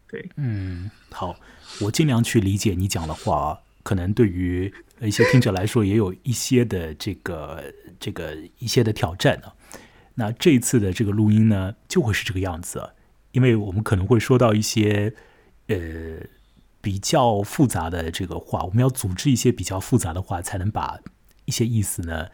[0.07, 1.35] 对，嗯，好，
[1.81, 3.61] 我尽量去理解你讲的话。
[3.83, 9.53] 可能对于一些听者来说，也有一些的这个这个一些的挑战啊。
[10.15, 12.93] 那这一次的这个录音呢，就会是这个样子，
[13.31, 15.13] 因为我们可能会说到一些
[15.67, 15.77] 呃
[16.81, 20.99] 比较复杂的这个话，我们要组织一些比较复杂的话，才能把
[21.45, 22.25] 一些意思呢，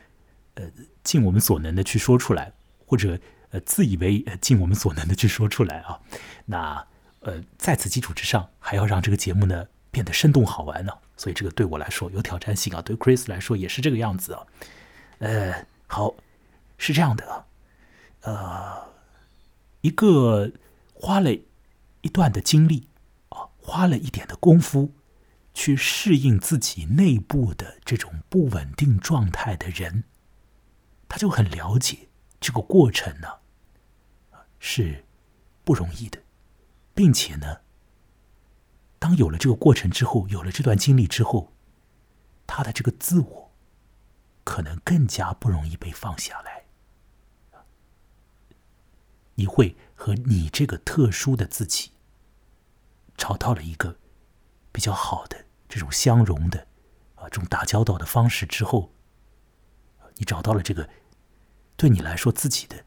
[0.54, 0.72] 呃，
[1.04, 2.54] 尽我们所能的去说出来，
[2.86, 3.20] 或者
[3.52, 6.00] 呃自以为尽我们所能的去说出来啊。
[6.46, 6.88] 那
[7.20, 10.92] 呃，在此基础之上，还要让这个节目呢变得生动好玩呢。
[11.16, 14.48] 所以这个对我来说有挑战性啊，对 Chris 来说也是这个样子啊。
[15.20, 16.16] 呃，好，
[16.80, 17.46] 是这样的啊，
[18.22, 18.90] 呃，
[19.82, 20.52] 一个
[20.96, 21.32] 花了
[22.02, 22.88] 一段的精力
[23.30, 24.94] 啊，花了一点的功夫
[25.54, 30.06] 去适应自己内部的这种不稳定状态的人，
[31.08, 32.10] 他就很了解
[32.40, 33.41] 这个过程呢
[34.64, 35.04] 是
[35.66, 36.22] 不容易的，
[36.94, 37.62] 并且呢。
[39.00, 41.52] 当有了这个过程之后，有了这段经历之后，
[42.46, 43.52] 他的这个自我
[44.44, 46.66] 可能更加不容易被放下来。
[49.34, 51.94] 你会和你这个特殊的自己
[53.18, 53.98] 找到了一个
[54.72, 56.68] 比较好的这种相融的
[57.16, 58.94] 啊这种打交道的方式之后，
[60.18, 60.88] 你找到了这个
[61.76, 62.86] 对你来说自己的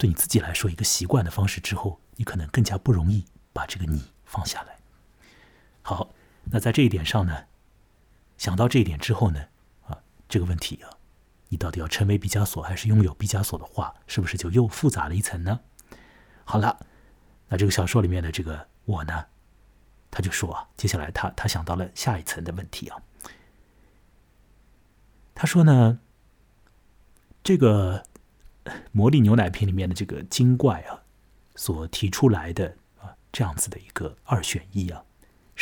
[0.00, 4.78] 对你自己来说一个习惯的方式之后，你可能更加不容易把这个你放下来。
[5.82, 7.44] 好，那在这一点上呢，
[8.38, 9.48] 想到这一点之后呢，
[9.86, 10.88] 啊，这个问题啊，
[11.50, 15.60] 你到底要成为毕加索还是拥有毕加索的画，是不是就又复杂了一层呢？
[16.44, 16.80] 好了，
[17.48, 19.26] 那这个小说里面的这个我呢，
[20.10, 23.02] 他就说啊，接下来他他想到了下一层的问题啊，
[25.34, 26.00] 他说呢，
[27.42, 28.06] 这个
[28.92, 31.02] 魔力牛奶瓶里面的这个精怪啊，
[31.54, 35.04] 所提出来的啊这样子的一个二选一啊。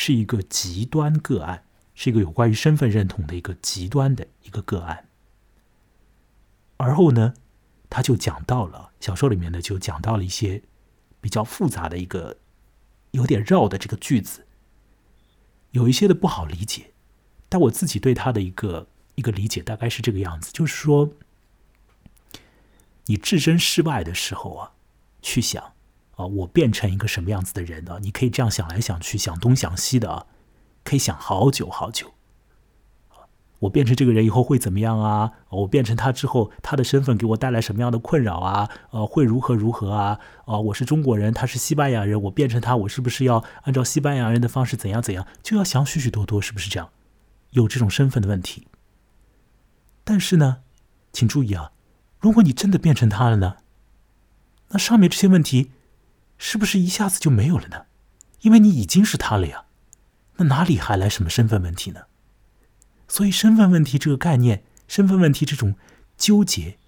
[0.01, 5.09] 是一个极端个案，是一个有关于身份认同的一个极端的一个个案。
[6.77, 7.35] 而后呢，
[7.90, 10.62] 他就讲到了小说里面呢，就讲到了一些
[11.21, 12.37] 比较复杂的一个
[13.11, 14.47] 有点绕的这个句子，
[15.73, 16.92] 有一些的不好理解。
[17.49, 21.11] 但我自己对他的一个一个理解大概是这个样子，就是说，
[23.09, 24.73] 你置身事外的时候啊，
[25.21, 25.62] 去想。
[26.16, 27.99] 啊，我变成一个什么样子的人呢？
[28.03, 30.27] 你可以这样想来想去，想东想西的啊，
[30.83, 32.14] 可以想好久好久。
[33.61, 35.33] 我变成这个人以后会怎么样啊？
[35.49, 38.68] 我变成他之后，他的身份给我带来什么样的困扰啊？
[38.90, 40.18] 呃，会如何如何啊？
[40.44, 45.25] 啊，我是中国人，他是西班牙人，我变成他，我是不是要按照西班牙人的方式怎样怎样？
[45.42, 46.90] 就要想许许多多，是不是这样？
[47.51, 48.66] 有这种身份的问题。
[50.03, 50.59] 但是呢，
[51.12, 51.71] 请注意啊，
[52.18, 53.57] 如果你真的变成他了呢，
[54.68, 55.72] 那上面这些问题。
[56.40, 57.87] 是不是一下子就没有了呢？
[58.42, 59.64] 因为你已经是他了呀，
[60.37, 62.02] 那哪里还来什么身份问题呢？
[63.09, 65.74] 所以身份问题这个概念，身份问题这种
[66.16, 66.78] 纠结，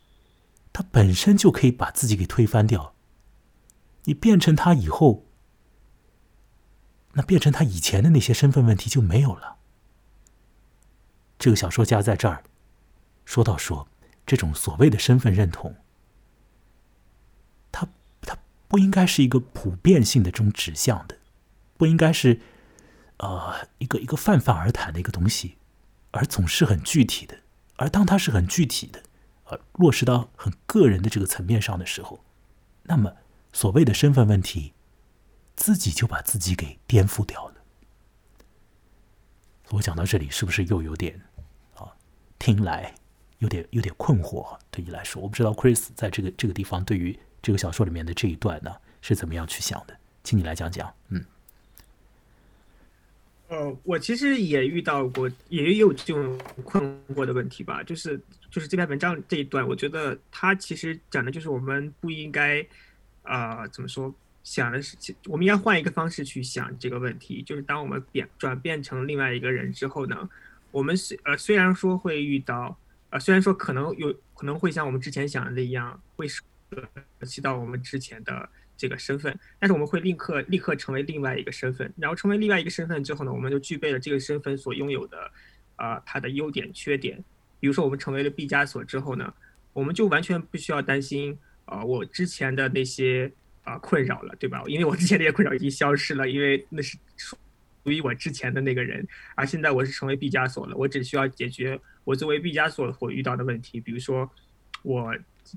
[0.72, 2.94] 它本身就可以把自己给推翻掉。
[4.04, 5.26] 你变成他以后，
[7.14, 9.56] 那变成他以前的那些身份问题就没有了。
[11.40, 12.44] 这个小说家在这儿
[13.24, 13.88] 说到说，
[14.26, 15.76] 这种所谓的身份认同。
[17.72, 17.88] 它
[18.22, 21.18] 它不应该是一个普遍性的这种指向的，
[21.76, 22.40] 不应该是，
[23.18, 25.56] 呃，一个一个泛泛而谈的一个东西，
[26.10, 27.38] 而总是很具体的。
[27.76, 29.02] 而当它是很具体的，
[29.44, 32.24] 呃，落实到很个人的这个层面上的时候，
[32.82, 33.16] 那么
[33.52, 34.74] 所谓的身份问题，
[35.56, 37.54] 自己就把自己给颠覆掉了。
[39.70, 41.22] 我讲到这里，是不是又有点
[41.76, 41.94] 啊？
[42.38, 42.94] 听来
[43.40, 47.18] 有点有点困惑，对你来说，我不知道 Chris 在这个这个地方对于。
[47.42, 48.70] 这个小说里面的这一段呢，
[49.00, 49.96] 是怎么样去想的？
[50.22, 50.92] 请你来讲讲。
[51.08, 51.24] 嗯，
[53.48, 57.82] 呃，我其实也遇到过，也有这种困惑的问题吧。
[57.82, 58.20] 就是
[58.50, 62.62] 就是这篇文章这一段，我觉得它其实讲的就是我们不应该
[63.22, 64.14] 啊，怎么说？
[64.44, 67.42] 想的是，我们应该换一个方式去想这个问题。
[67.42, 70.28] 就是当我们变转变成另外一个人之后呢，
[70.70, 72.76] 我们虽呃虽然说会遇到
[73.10, 76.40] 呃虽然说可能有可能会像我们之前想的一样会是。
[77.18, 85.32] 联系到我们之前的这个身份，但是我们会立刻立刻成为另外一个身份，然后成为另外一个身份之后呢，我们就具备了这个身份所拥有的
[85.74, 87.24] 呃它的优点、缺点。
[87.58, 89.34] 比如说，我们成为了毕加索之后呢，
[89.72, 93.32] 我们就完全不需要担心啊，我之前的那些
[93.64, 94.62] 啊困扰了，对吧？
[94.68, 96.96] 因为我之前那些困扰已经消失了，因为那是
[97.84, 104.30] 于我之前的那个人，而现在我是成为毕加索了，我只需要解决我作为毕加索所遇到的问题，比如说
[104.82, 105.14] 我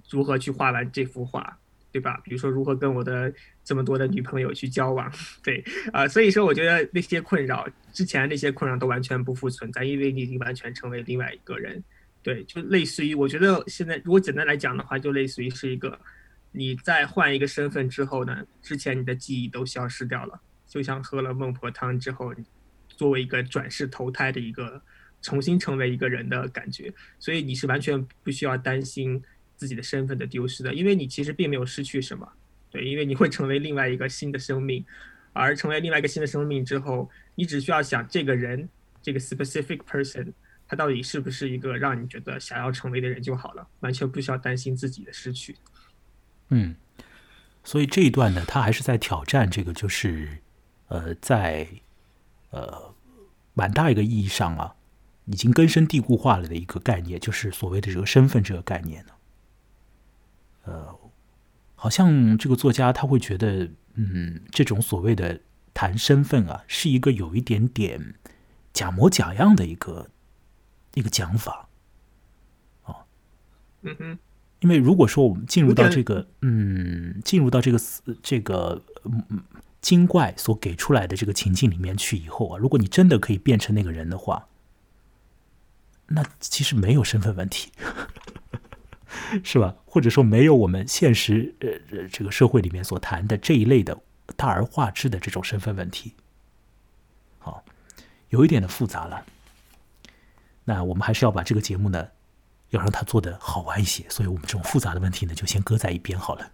[0.09, 1.57] 如何去画完这幅画。
[1.93, 2.19] 对吧？
[2.23, 3.31] 比如说如何跟我的
[3.63, 5.13] 这么多的女朋友去交往，
[5.43, 5.63] 对
[5.93, 11.83] 啊，所以说我觉得那些困扰之前那些困扰都完全不复存在，因为你已经完全成为另外一个人，
[12.23, 15.99] 对，就类似于我觉得现在如果简单来讲的话，就类似于是一个
[16.51, 20.41] 你在换一个身份之后呢，之前你的记忆都消失掉了，
[20.73, 22.33] 就像喝了孟婆汤之后，
[22.87, 24.81] 作为一个转世投胎的一个
[25.21, 29.21] 重新成为一个人的感觉，所以你是完全不需要担心。
[29.55, 32.27] 自己的身份的丢失的，因为你其实并没有失去什么，
[32.69, 34.83] 对，因为你会成为另外一个新的生命，
[35.31, 38.67] 而成为另外一个新的生命之后，你只需要想这个人，
[39.01, 40.33] 这个 specific person，
[40.67, 45.55] 他到底是不是一个让你觉得想要成为的人就好了，完全不需要担心自己的失去。
[46.49, 46.75] 嗯，
[47.63, 50.39] 所以这一段呢，他还是在挑战这个，就是
[50.93, 51.67] 呃，在
[52.51, 52.93] 呃
[53.55, 54.75] 蛮大一个意义上啊，
[55.25, 59.13] 已经根深蒂固化了的一个概念，就是所谓的这个身份这个概念呢。
[60.65, 60.95] 呃，
[61.73, 65.41] 好像这个作家他会觉得，嗯，这种所谓的
[65.73, 68.13] 谈身份啊，是一个有一点点
[68.71, 70.11] 假模假样的一个
[70.93, 71.67] 一个讲法，
[72.83, 73.05] 哦，
[73.81, 74.19] 嗯哼，
[74.59, 77.79] 因为如果说我们进入到这个，嗯，进入到这个
[78.21, 79.43] 这个嗯
[79.83, 84.47] 精怪所给出来的这个情境里面去以后啊，如果你真的可以变成那个人的话，
[86.07, 87.71] 那其实没有身份问题。
[89.43, 89.75] 是吧？
[89.85, 94.01] 或者说没有我们现实呃这个社会里面所谈的这一类的
[94.35, 96.15] 大而化之的这种身份问题，
[97.37, 97.63] 好，
[98.29, 99.25] 有一点的复杂了。
[100.65, 102.07] 那我们还是要把这个节目呢，
[102.69, 104.03] 要让它做的好玩一些。
[104.09, 106.51] 所以我们这种复杂的问题呢，就先搁在一边好了。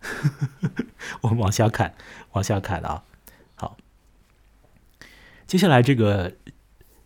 [1.21, 1.93] 我们往下看，
[2.31, 3.03] 往下看啊。
[5.49, 6.35] 接下来这个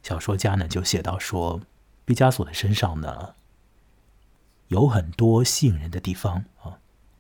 [0.01, 1.61] 小说家呢就写到说，
[2.03, 3.35] 毕加索的身上呢。
[4.67, 6.77] 有很多吸引人的地方啊，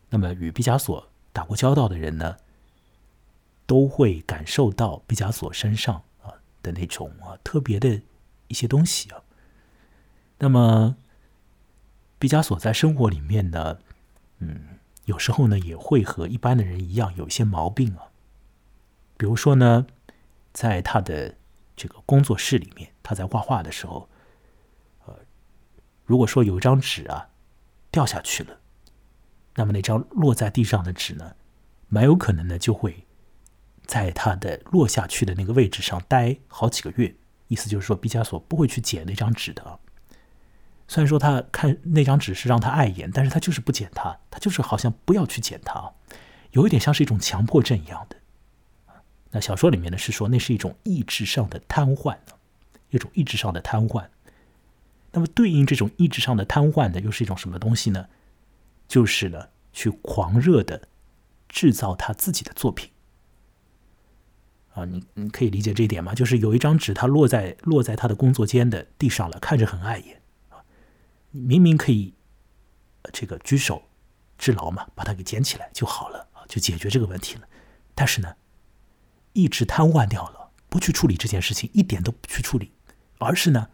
[0.09, 2.35] 那么与毕加索打过交道的人呢，
[3.65, 8.01] 都会感受到毕加索身上啊的那种啊特别的
[8.49, 9.21] 一些东西啊。
[10.39, 10.97] 那么
[12.19, 13.79] 毕加索在生活里面呢，
[14.39, 18.11] 嗯，有时候呢也会和一般的人一样有一些毛病啊。
[19.15, 19.87] 比如说呢，
[20.53, 21.35] 在他的
[21.75, 24.07] 这个工作室里面，他在画画的时候，
[25.05, 25.15] 呃，
[26.05, 27.29] 如果说有一张纸啊。
[27.93, 28.57] 掉下去了，
[29.53, 31.35] 那么那张落在地上的纸呢，
[31.89, 33.05] 蛮有可能呢就会
[33.85, 37.15] 在它的落下去的那个位置上待好几个月。
[37.49, 39.79] 意思就是说，毕加索不会去捡那张纸的。
[40.87, 45.93] 虽然说他看那张纸是让他碍眼，但是他就是不捡它，他就是好像不要去捡它，
[46.49, 48.17] 有一点像是一种强迫症一样的。
[49.33, 52.17] 那小说里面呢是说那是一种意志上的瘫痪，
[52.91, 54.07] 一种意志上的瘫痪。
[55.11, 58.07] 那么，对应这种意志上的瘫痪的，又是一种什么东西呢？
[58.87, 60.87] 就是呢，去狂热的
[61.49, 62.91] 制造他自己的作品。
[64.73, 66.13] 啊，你你可以理解这一点吗？
[66.13, 70.61] 就是有一张纸，它落在落在他的工作间的地上了，看着很碍眼啊。
[71.31, 72.13] 明明可以
[73.11, 73.83] 这个举手
[74.37, 77.47] 之劳嘛，把它给捡起来就好了啊，就解决这个问题了。
[77.93, 78.35] 但是呢，
[79.33, 82.71] 一直瘫痪掉了，不去处理这件事情，一点都不去处理，
[83.19, 83.69] 而是呢。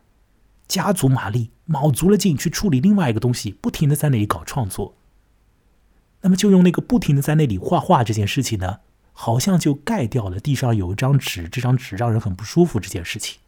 [0.68, 4.96] 加足马力，卯足了劲去处理另外一个东西，不停的在那里搞创作。
[6.22, 8.82] 那么就用那个不停的在那里画画这件事情呢，
[9.12, 13.40] 好像就盖掉了地上有一张纸，这张纸让人很不舒服这件事情。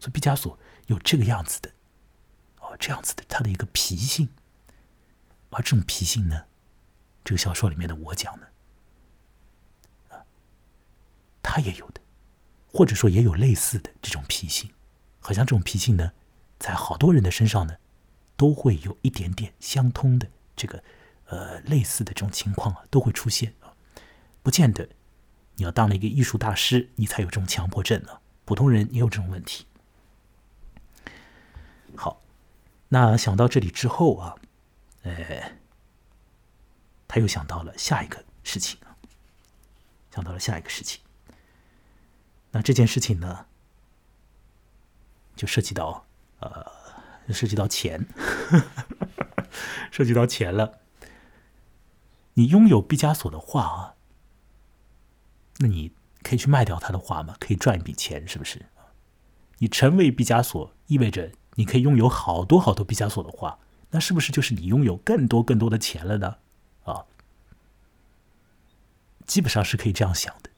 [0.00, 1.70] 所以毕加索有这个样子的，
[2.60, 4.30] 哦，这样子的他的一个脾性。
[5.50, 6.44] 而这种脾性呢，
[7.24, 8.46] 这个小说里面的我讲呢，
[10.08, 10.24] 啊，
[11.50, 12.00] 他也有的，
[12.70, 14.70] 或者说也有类似的这种脾性。
[15.18, 16.12] 好像这种脾性呢，
[16.58, 17.78] 在好多人的身上呢，
[18.36, 20.84] 都会有一点点相通的这个
[21.24, 23.72] 呃类似的这种情况啊，都会出现啊。
[24.42, 24.90] 不见得
[25.56, 28.20] 你要当了一个艺术大师，你才有这种强迫症啊。
[28.44, 29.66] 普通人也有这种问题。
[31.96, 32.20] 好，
[32.88, 34.36] 那想到这里之后啊，
[35.02, 35.52] 呃，
[37.08, 38.92] 他又想到了下一个事情啊，
[40.14, 41.00] 想到了下一个事情。
[42.58, 43.46] 那这件事情呢？
[45.36, 46.04] 就涉及到，
[46.40, 46.66] 呃，
[47.32, 48.04] 涉及到钱，
[49.92, 50.80] 涉及到钱了。
[52.34, 53.94] 你拥有毕加索的画啊，
[55.58, 55.92] 那你
[56.24, 57.36] 可以去卖掉他的画吗？
[57.38, 58.66] 可以赚一笔钱，是不是？
[59.58, 66.38] 你成为毕加索，意味着你可以拥有好多好多毕加索的画，那是不是就是你拥有更多更多的钱了呢？
[66.82, 67.06] 啊，
[69.24, 70.50] 基本上是可以这样想的。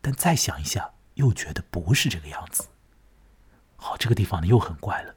[0.00, 2.68] 但再想一下，又觉得不是这个样子。
[3.76, 5.14] 好，这个地方呢又很怪了，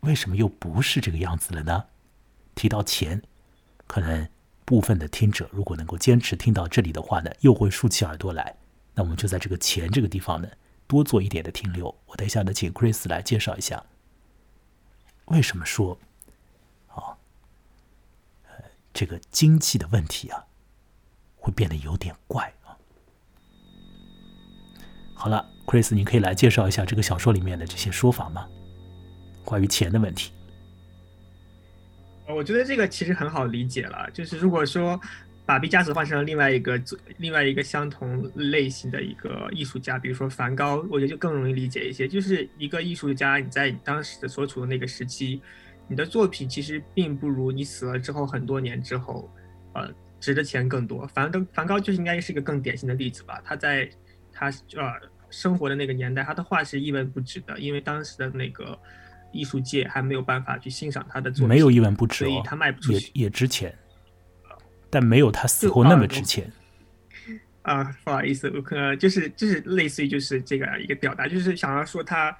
[0.00, 1.86] 为什么又不是这个样子了呢？
[2.54, 3.22] 提到钱，
[3.86, 4.28] 可能
[4.64, 8.56] 部分的听者如果能够坚持听到这里的话呢，又会竖起耳朵来。
[8.94, 10.48] 那我们就在这个钱这个地方呢，
[10.86, 11.94] 多做一点的停留。
[12.06, 13.84] 我等一下呢，请 Chris 来介绍一下，
[15.26, 15.98] 为什么说，
[16.88, 17.18] 啊，
[18.48, 20.46] 呃，这个经济的问题啊，
[21.36, 22.54] 会变得有点怪。
[25.18, 28.46] 好了，Chris，你可以来介绍一下这个小说里面的这些说法吗？
[29.44, 30.30] 关于钱的问题。
[32.28, 35.00] 我觉得这个其实很好理解了，就是如果说
[35.46, 36.80] 把毕加索换成另外一个
[37.16, 42.06] 另外一个相同类型的一个艺术家，比如说梵高，我觉得就更容易理解一些。
[42.06, 45.40] 就是一个艺术家，你在你当时的所处的那个时期，
[45.88, 49.30] 你的作品其实并不如你死了之后很多年之后，
[49.72, 49.88] 呃，
[50.20, 51.06] 值的钱更多。
[51.06, 53.40] 梵高，梵高就是应该是一个更典型的例子吧？
[53.42, 53.88] 他在。
[54.38, 54.92] 他呃
[55.30, 58.78] 生活的那个年代，他的画是一文不值的，因为当时的那个
[59.32, 63.74] 艺术界还没有办法去欣赏他的作品，没有一文不值，所以他卖不出去，也也值钱，
[64.90, 66.52] 但没有他死后那么值钱。
[67.62, 72.36] 啊，不好意思，我可能就是就是类似于就是这个一个表达，就是想要说他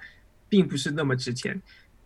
[0.47, 1.59] 并不是那么值钱。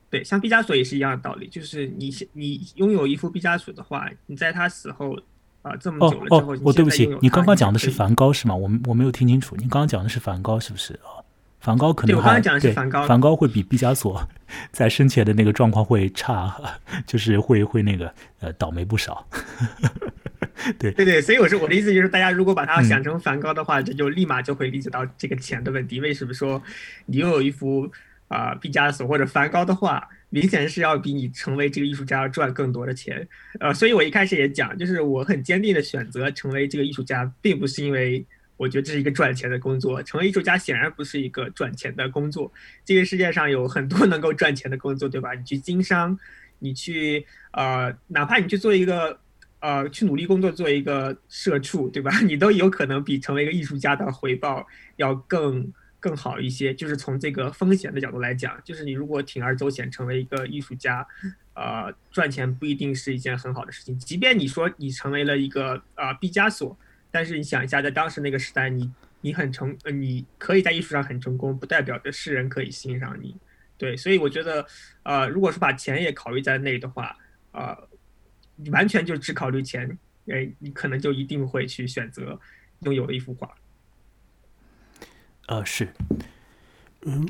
[0.09, 5.19] 对，像毕加索也是一样的道理，就是你你拥有一幅毕加索的画，你在他死后。
[5.61, 8.55] 啊，这么久了之后，我对不起，你刚刚讲的是梵高是吗？
[8.55, 11.21] 我我没有听清楚，你刚刚讲的是梵高是不是啊？
[11.59, 14.19] 梵高可能我刚刚讲的是梵高，梵高会比毕加索
[14.73, 16.55] 在生前的那个状况会差，
[17.05, 19.23] 就是会会那个呃倒霉不少。
[20.79, 25.99] 对对对，所以我说我的意思就是，大家如果把它想成梵高的话，这就立马就会理解到这个钱的问题。
[25.99, 26.61] 为什么说
[27.05, 27.87] 你拥有一幅
[28.27, 30.07] 啊毕加索或者梵高的画？
[30.33, 33.27] 明显是要比你成为这个艺术家要赚更多的钱，
[33.59, 38.25] 呃，所以我一开始也讲，就是我很坚定的选择成为这个艺术家，并不是因为
[38.55, 40.01] 我觉得这是一个赚钱的工作。
[40.01, 42.49] 成为艺术家显然不是一个赚钱的工作。
[42.85, 45.33] 这个世界上有很多能够赚钱的工作，对吧？
[45.33, 46.17] 你去经商，
[46.59, 49.19] 你去呃，哪怕你去做一个
[49.59, 52.09] 呃，去努力工作做一个社畜，对吧？
[52.23, 54.65] 你都有可能比成为一个艺术家的回报
[54.95, 55.73] 要更。
[56.01, 61.07] 更好一些，就是从这个风险的角度来讲，就是你如果铤而走险成为一个艺术家，
[61.53, 63.97] 呃，赚钱不一定是一件很好的事情。
[63.99, 66.75] 即便你说你成为了一个啊毕加索，
[67.11, 68.91] 但是你想一下，在当时那个时代，你
[69.21, 73.37] 你很成，呃，你可以在艺术上很成功，不代表着世人可以欣赏你。
[73.77, 74.65] 对，所以我觉得，
[75.03, 77.15] 呃，如果说把钱也考虑在内的话，
[77.51, 77.77] 呃，
[78.71, 79.97] 完全就只考虑钱，
[80.27, 82.39] 哎，你可能就一定会去选择
[82.79, 83.53] 拥有的一幅画。
[85.51, 85.93] 呃是，
[87.01, 87.27] 嗯，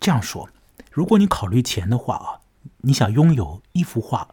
[0.00, 0.48] 这样说，
[0.90, 2.40] 如果你考虑钱的话啊，
[2.78, 4.28] 你想拥有一幅画，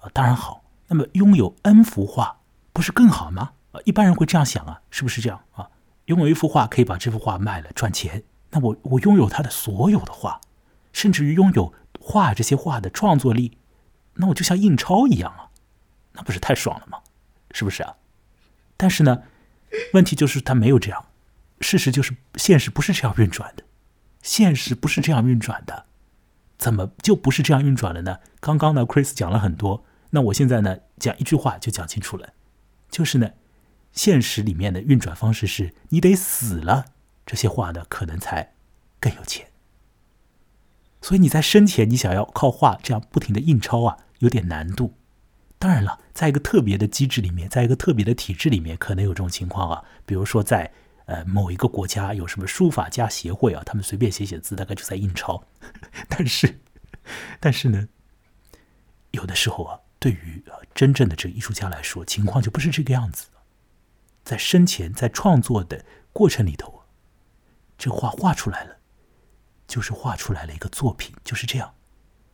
[0.00, 0.64] 啊，当然好。
[0.86, 2.38] 那么拥有 N 幅画，
[2.72, 3.52] 不是更好吗？
[3.72, 5.68] 啊，一般人会这样想啊，是不是这样啊？
[6.06, 10.40] 拥有一幅画可以把这幅画卖了赚钱，那我我拥有他的所有的画，
[10.94, 13.58] 甚至于拥有画这些画的创作力，
[14.14, 15.50] 那我就像印钞一样啊，
[16.14, 17.00] 那不是太爽了吗？
[17.50, 17.96] 是不是啊？
[18.78, 19.24] 但是呢，
[19.92, 21.04] 问题就是他没有这样。
[21.60, 23.64] 事实就是，现实不是这样运转的，
[24.22, 25.86] 现实不是这样运转的，
[26.56, 28.18] 怎么就不是这样运转了呢？
[28.40, 32.32] 刚刚呢，Chris 讲了很多，那我现在呢，讲一句话就讲清楚了，
[32.90, 33.30] 就是呢，
[33.92, 36.84] 现实里面的运转方式是你得死了，
[37.26, 38.54] 这些画呢可能才
[39.00, 39.48] 更有钱，
[41.02, 44.94] 所以你在生前你想要靠画这样不停的印钞啊，有点难度。
[45.58, 50.72] 当然了，在一个特别的机制里面，在一个特别的体制里面，可能有这种情况啊，比如说在。
[51.08, 53.62] 呃，某一个国家有什么书法家协会啊？
[53.64, 55.42] 他们随便写写字，大概就在印钞。
[56.06, 56.60] 但是，
[57.40, 57.88] 但是呢，
[59.12, 60.44] 有的时候啊，对于
[60.74, 63.28] 真正的这个艺术家来说，情况就不是这个样子。
[64.22, 65.82] 在生前，在创作的
[66.12, 66.82] 过程里头，
[67.78, 68.76] 这画画出来了，
[69.66, 71.72] 就是画出来了一个作品，就是这样，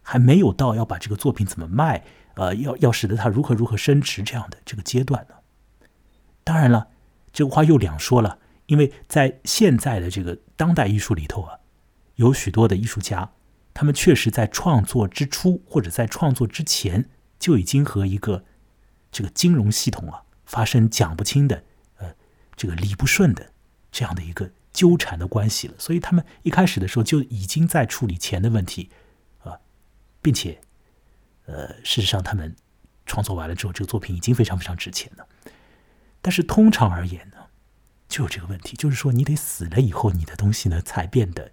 [0.02, 2.04] 还没有到要把这个作品怎么卖，
[2.34, 5.36] 呃，要要使得它如何如何升值这样的这个阶段呢？
[6.42, 6.88] 当然了，
[7.32, 8.40] 这个话又两说了。
[8.66, 11.58] 因为在现在的这个当代艺术里头啊，
[12.14, 13.32] 有许多的艺术家，
[13.74, 18.44] 他们确实在创作之初或者在创作之前就已经和一个
[19.12, 21.62] 这个金融系统啊发生讲不清的
[21.98, 22.14] 呃
[22.56, 23.52] 这个理不顺的
[23.92, 28.90] 这样的一个纠缠的关系了，所以他们一开始的时候就已经在处理钱的问题
[29.42, 29.58] 啊，
[30.22, 30.58] 并且
[31.44, 32.56] 呃事实上他们
[33.04, 35.28] 创作完了之后，这个作品已经非常非常值钱了，
[36.22, 37.36] 但是通常而言呢。
[38.14, 41.50] 就有这个问题，就是说你得死了以后，你的东西呢才变得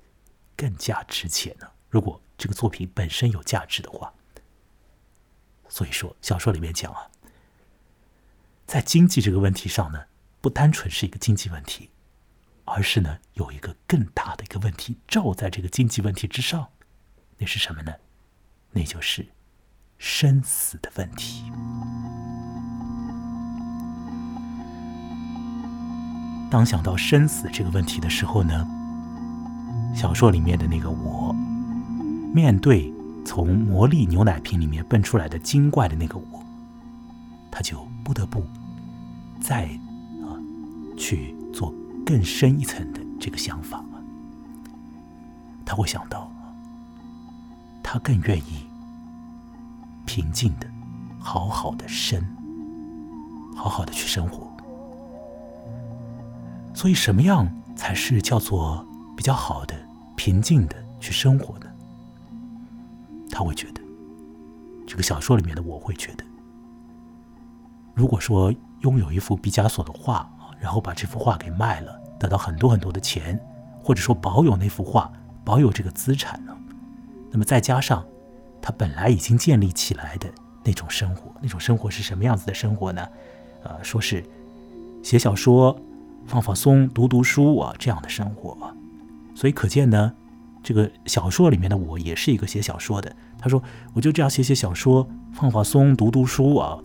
[0.56, 1.72] 更加值钱呢？
[1.90, 4.14] 如果这个作品本身有价值的话，
[5.68, 7.10] 所以说小说里面讲啊，
[8.68, 10.06] 在经济这个问题上呢，
[10.40, 11.90] 不单纯是一个经济问题，
[12.66, 16.70] 而是呢有一个更大的一个问题罩在这个经济问题之上，
[17.40, 17.92] 那是什么呢？
[18.70, 19.28] 那就是
[19.98, 21.52] 生死的问题。
[26.52, 28.68] 当想到生死这个问题的时候呢，
[29.96, 31.34] 小说里面的那个我，
[32.34, 32.94] 面对
[33.26, 36.44] 从魔力牛奶瓶里面蹦出来的精怪的那个我，
[37.50, 38.46] 他就不得不
[39.40, 39.64] 再
[40.24, 40.36] 啊
[40.98, 41.74] 去做
[42.06, 43.82] 更深一层的这个想法
[45.66, 46.30] 他会想到，
[47.82, 48.68] 他更愿意
[50.06, 50.68] 平静的、
[51.18, 52.22] 好好的生，
[53.56, 54.51] 好好的去生活。
[56.74, 59.76] 所以，什么样才是叫做比较好的、
[60.16, 61.66] 平静的去生活呢？
[63.30, 63.82] 他会觉得，
[64.88, 66.24] 这个小说里面的我会觉得，
[67.94, 73.40] 如果说拥有一幅毕加索的画，然后把这幅画给卖了，得到很多很多的钱，
[73.84, 75.12] 或者说保有那幅画，
[75.44, 76.58] 保有这个资产呢，
[77.30, 78.04] 那么再加上
[78.62, 80.28] 他本来已经建立起来的
[80.64, 83.08] 那种生活，那种生活是什么样子的生活呢？
[83.64, 84.24] 呃，说是
[85.04, 85.78] 写小说。
[86.26, 88.58] 放放松，读读书啊，这样的生活，
[89.36, 90.14] 所以可见呢，
[90.64, 93.14] 这个小说里面的我也是一个写小说的。
[93.38, 93.62] 他说，
[93.94, 96.78] 我就这样写写小说，放放松，读读书啊。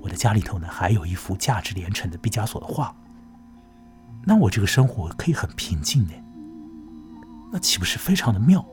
[0.00, 2.94] 我的家里头呢，还有一幅价值连城的毕加索的画。
[4.24, 6.12] 那我这个生活可以很平静呢，
[7.52, 8.64] 那岂不是非常的妙，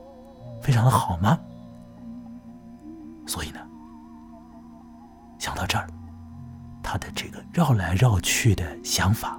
[0.62, 1.38] 非常的好吗？
[3.26, 3.60] 所以呢，
[5.38, 5.86] 想到这儿，
[6.82, 9.38] 他的这个绕来绕去的想法。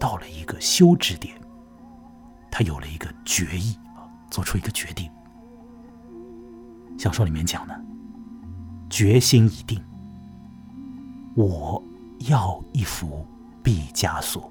[0.00, 1.36] 到了一个休止点，
[2.50, 5.08] 他有了一个决议啊，做出一个决定。
[6.98, 7.74] 小说里面讲呢，
[8.88, 9.78] 决心已定，
[11.36, 11.82] 我
[12.30, 13.26] 要一幅
[13.62, 14.50] 毕加索。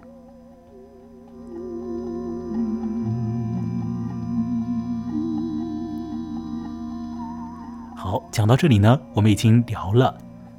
[7.96, 10.16] 好，讲到这里呢，我们已经聊了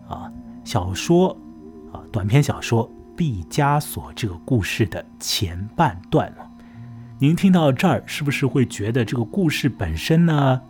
[0.08, 0.30] 啊，
[0.64, 1.30] 小说
[1.92, 2.90] 啊，短篇小说。
[3.20, 6.50] 毕加索这个故事的前半段了，
[7.18, 10.62] 您听到这儿是不是会觉得这个故事本身呢，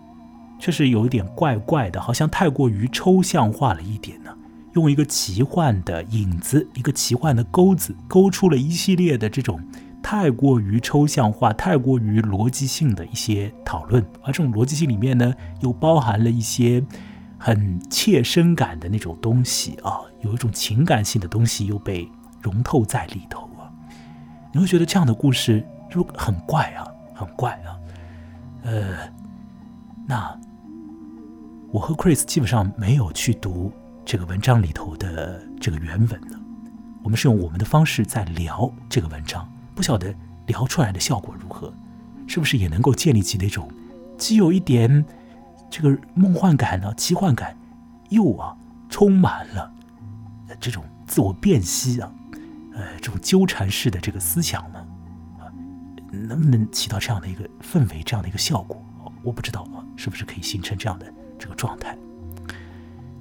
[0.59, 4.36] 确实有一点怪怪的，好像太过于抽象化了一点呢？
[4.72, 9.61] 用一个奇幻的影子，一个奇幻的钩子，勾出了一系列的这种
[10.03, 16.84] 太过于抽象化、太过于逻辑性的一些讨论，而这种逻辑性里面呢，又包含了一些
[17.38, 22.11] 很切身感的那种东西啊，有一种情感性的东西又被。
[22.41, 23.70] 融透在里头啊，
[24.53, 27.76] 你会觉得这样的故事就很怪啊，很怪啊。
[28.62, 28.97] 呃，
[30.07, 30.38] 那
[31.70, 33.72] 我和 Chris 基本上没有去读
[34.05, 36.38] 这个文章里头的这个原文呢，
[37.03, 40.14] 我们是用我们的方式在聊这个文章，不晓得
[40.47, 41.72] 聊出来的效果如何，
[42.26, 43.70] 是不是也能够建立起那种
[44.18, 45.05] 既有一点
[45.70, 47.57] 这个梦幻感呢、奇幻感，
[48.09, 48.57] 又啊
[48.88, 49.72] 充满了
[50.59, 52.12] 这种自我辨析啊。
[52.80, 54.78] 呃，这种纠缠式的这个思想呢，
[55.38, 55.52] 啊，
[56.10, 58.82] 能不能起到这样的一个氛围，这样的一个效果？
[59.22, 61.94] 我不知道啊，是不是可以形成这样的这个状态？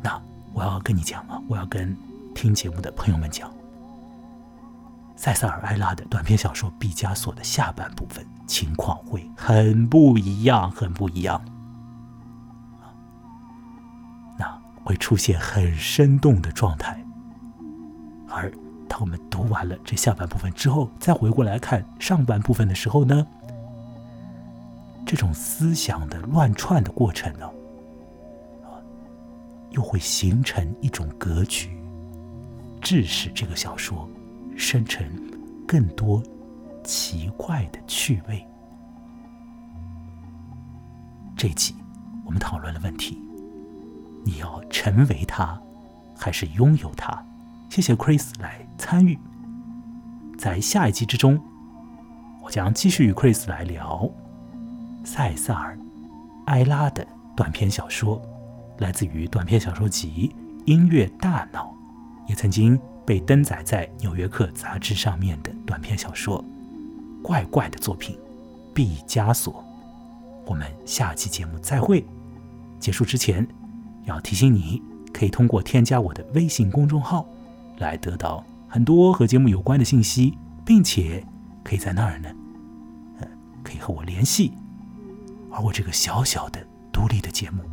[0.02, 0.18] 那
[0.54, 1.94] 我要跟你讲啊，我要跟
[2.34, 3.52] 听节目的朋友们讲，
[5.18, 11.36] 塞萨尔·埃拉的短篇小说《毕加索》的下半部分情况会很不一样，很不一样，
[12.80, 12.96] 啊
[14.38, 17.06] 那会出现很生动的状态，
[18.30, 18.50] 而。
[18.90, 23.26] 当我们读完了这下半部分之后，再回过来看上半部分的时候呢，
[25.06, 27.46] 这种思想的乱串的过程呢，
[28.64, 28.82] 啊，
[29.70, 31.80] 又会形成一种格局，
[32.82, 34.10] 致使这个小说
[34.58, 35.08] 生成
[35.68, 36.22] 更多
[36.84, 38.44] 奇怪的趣味。
[41.38, 41.76] 这集
[42.26, 43.22] 我们讨论了问题：
[44.26, 45.62] 你要成为他，
[46.18, 47.24] 还是拥有他？
[47.70, 49.20] 谢谢 Chris 来参与，
[50.38, 51.38] 在下一集之中，
[52.42, 54.10] 我将继续与 Chris 来聊
[55.04, 55.76] 塞萨尔·
[56.46, 57.06] 埃拉的
[57.36, 58.20] 短篇小说，
[58.78, 60.34] 来自于短篇小说集
[60.66, 61.76] 《音乐大脑》，
[62.30, 66.44] 也曾经被登载在《纽约客》杂志上面的短篇小说，
[67.22, 68.16] 怪怪的作品
[68.74, 69.54] 《毕加索》。
[70.46, 72.04] 我们下期节目再会。
[72.80, 73.46] 结束之前，
[74.06, 74.82] 要提醒你，
[75.14, 77.28] 可以通过添加我的微信公众号。
[77.80, 81.26] 来得到很多和节目有关的信息，并且
[81.64, 82.30] 可以在那儿呢，
[83.20, 83.28] 呃，
[83.64, 84.54] 可以和我联系，
[85.52, 86.64] 而我这个小小的
[86.94, 87.64] 独立的节目，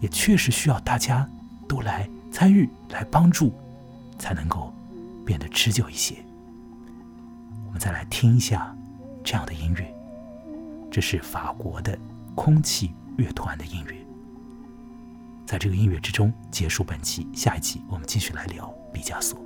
[0.00, 1.28] 也确实需要大家
[1.68, 3.54] 都来参与、来帮助，
[4.18, 4.74] 才能够
[5.24, 6.16] 变得持久一些。
[7.66, 8.76] 我们再来听一下
[9.22, 9.94] 这样的音乐，
[10.90, 11.96] 这是法国的
[12.34, 13.94] 空气乐团的音乐。
[15.46, 19.38] 在这个音乐之中结束本期，下一期我们继续来聊毕加索。